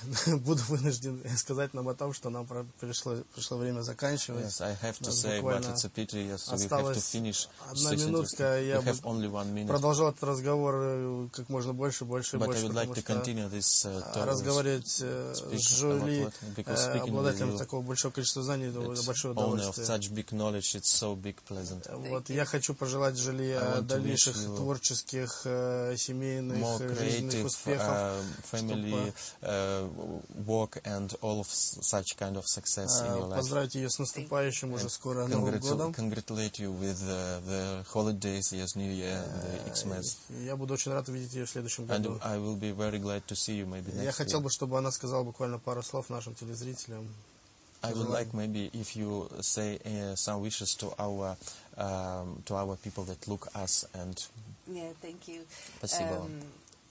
буду 0.45 0.63
вынужден 0.69 1.23
сказать 1.37 1.75
нам 1.75 1.89
о 1.89 1.95
том, 1.95 2.13
что 2.13 2.31
нам 2.31 2.47
про- 2.47 2.67
пришло, 2.81 3.17
пришло 3.35 3.59
время 3.59 3.83
заканчивать. 3.83 4.45
Yes, 4.45 4.61
I 4.61 4.77
have 4.83 4.99
to 5.01 5.11
say, 5.11 5.41
but 5.41 5.61
it's 5.65 5.85
a 5.85 5.89
pity, 5.91 6.29
yes, 6.29 6.43
so 6.45 6.57
we 6.57 6.69
have 6.69 6.95
to 6.95 7.01
finish. 7.01 7.49
одна 7.71 7.95
минутка, 7.97 8.61
я 8.61 8.77
have 8.77 9.01
only 9.03 9.29
one 9.31 9.53
minute, 9.53 9.69
Продолжал 9.69 10.11
этот 10.11 10.25
разговор 10.25 10.75
э, 10.79 11.29
как 11.33 11.49
можно 11.49 11.73
больше, 11.73 12.05
больше 12.05 12.37
и 12.37 12.39
but 12.41 12.45
I 12.45 12.47
больше, 12.47 12.67
would 12.67 12.75
like 12.75 12.89
потому 12.89 12.95
to 12.95 13.01
что 13.01 13.13
continue 13.13 13.51
this 13.51 13.87
uh, 13.87 14.25
разговаривать 14.25 14.89
с 14.89 15.43
with 15.43 17.01
обладателем 17.01 17.59
такого 17.59 17.83
большого 17.83 18.13
количества 18.13 18.43
знаний, 18.43 18.71
большое 19.07 19.35
of 19.35 19.39
удовольствие. 19.39 19.87
such 19.87 20.11
big 20.13 20.27
knowledge, 20.33 20.75
it's 20.75 20.91
so 20.93 21.15
big 21.17 21.37
pleasant. 21.49 21.87
Вот, 22.11 22.29
я 22.31 22.45
хочу 22.45 22.75
пожелать 22.75 23.17
to 23.17 23.59
дальнейших 23.83 24.37
творческих, 24.37 25.43
семейных, 25.97 26.79
жизненных 26.99 27.47
успехов. 27.47 28.23
family 28.51 29.13
uh, 29.43 29.89
work 30.46 30.80
and 30.86 31.14
all 31.22 31.40
of 31.40 31.48
s- 31.48 31.78
such 31.82 32.16
kind 32.18 32.36
of 32.38 32.46
success 32.48 33.02
in 33.02 33.08
Э, 33.12 33.18
your 33.18 33.28
life. 33.28 33.38
Поздравить 33.38 33.76
ее 33.76 33.90
с 33.90 34.00
наступающим 34.00 34.74
уже 34.74 34.86
And 34.86 34.90
скоро 34.90 35.28
Новым 35.28 35.56
congratu- 35.56 35.60
годом. 35.70 35.92
congratulate 35.94 36.60
you 36.60 36.72
with 36.72 37.02
uh, 37.04 37.40
the 37.46 37.84
holidays, 37.94 38.52
yes, 38.52 38.76
New 38.76 38.92
Year, 38.92 39.18
and 39.24 39.42
the 39.44 39.74
Xmas. 39.74 40.18
И 40.30 40.46
Я 40.46 40.56
буду 40.56 40.74
очень 40.74 40.92
рад 40.92 41.08
увидеть 41.10 41.34
ее 41.34 41.46
в 41.46 41.50
следующем 41.50 41.84
And 41.86 42.04
году. 42.04 42.20
I 42.24 42.38
will 42.38 42.58
be 42.60 42.72
very 42.76 43.00
glad 43.00 43.24
to 43.28 43.36
see 43.36 43.58
you 43.58 43.66
maybe 43.66 43.92
Я 43.96 44.10
next 44.10 44.18
хотел 44.18 44.40
year. 44.40 44.44
бы, 44.44 44.50
чтобы 44.50 44.78
она 44.78 44.92
сказала 44.92 45.24
буквально 45.24 45.60
пару 45.60 45.84
слов 45.84 46.10
нашим 46.10 46.36
телезрителям. 46.36 47.08
I 47.84 47.94
would 47.94 48.04
Желаю. 48.06 48.26
like 48.26 48.34
maybe 48.34 48.70
if 48.74 48.96
you 48.96 49.28
say 49.42 49.80
uh, 49.84 50.16
some 50.16 50.40
wishes 50.42 50.76
to 50.76 50.94
our 51.00 51.36
um, 51.78 52.44
to 52.46 52.54
our 52.56 52.76
people 52.78 53.04
that 53.06 53.28
look 53.28 53.48
us 53.56 53.86
and 53.96 54.16
yeah, 54.68 54.94
thank 55.02 55.28
you. 55.28 55.44
Спасибо 55.80 56.10
вам. 56.12 56.26
Um, 56.28 56.44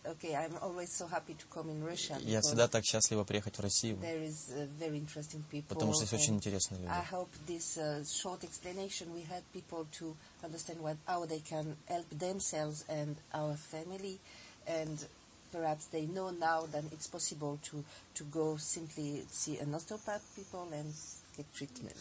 okay, 0.07 0.35
I'm 0.35 0.57
always 0.63 0.91
so 0.91 1.07
happy 1.07 1.35
to 1.35 1.47
come 1.47 1.71
in 1.71 1.85
Russia 1.85 2.19
я 2.21 2.39
because 2.39 2.47
всегда 2.47 2.69
так 2.69 2.85
счастлива 2.85 3.25
приехать 3.25 3.57
в 3.57 3.61
Россию, 3.61 3.97
there 4.01 4.23
is 4.23 4.51
uh, 4.51 4.67
very 4.79 4.99
interesting 4.99 5.43
people. 5.51 5.69
потому 5.69 5.93
что 5.93 6.05
здесь 6.05 6.21
очень 6.21 6.35
and 6.35 6.39
интересные 6.39 6.81
люди. 6.81 6.91
I 6.91 7.05
hope 7.05 7.29
this 7.47 7.77
uh, 7.77 8.05
short 8.05 8.45
explanation 8.45 9.13
will 9.13 9.27
help 9.29 9.45
people 9.53 9.87
to 9.99 10.17
understand 10.43 10.81
what, 10.81 10.97
how 11.07 11.27
they 11.27 11.41
can 11.41 11.77
help 11.87 12.09
themselves 12.11 12.85
and 12.89 13.17
our 13.35 13.57
family, 13.57 14.19
and 14.67 15.07
perhaps 15.53 15.87
they 15.87 16.07
know 16.07 16.31
now 16.31 16.67
that 16.73 16.85
it's 16.93 17.07
possible 17.07 17.59
to, 17.71 17.85
to 18.15 18.25
go 18.25 18.57
simply 18.57 19.25
see 19.31 19.59
an 19.59 19.75
osteopath 19.75 20.23
people 20.37 20.69
and 20.73 20.93
get 21.37 21.47
treatment. 21.55 21.97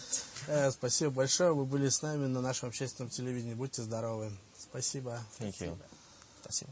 Э, 0.48 0.72
Спасибо 0.72 1.12
большое. 1.12 1.54
Вы 1.54 1.66
были 1.66 1.90
с 1.90 2.02
нами 2.02 2.28
на 2.28 2.42
нашем 2.42 2.70
общественном 2.70 3.10
телевидении. 3.10 3.54
Будьте 3.56 3.82
здоровы. 3.82 4.32
Спасибо. 4.58 5.20
Thank 5.40 5.60
you. 5.60 5.78
Спасибо. 6.42 6.72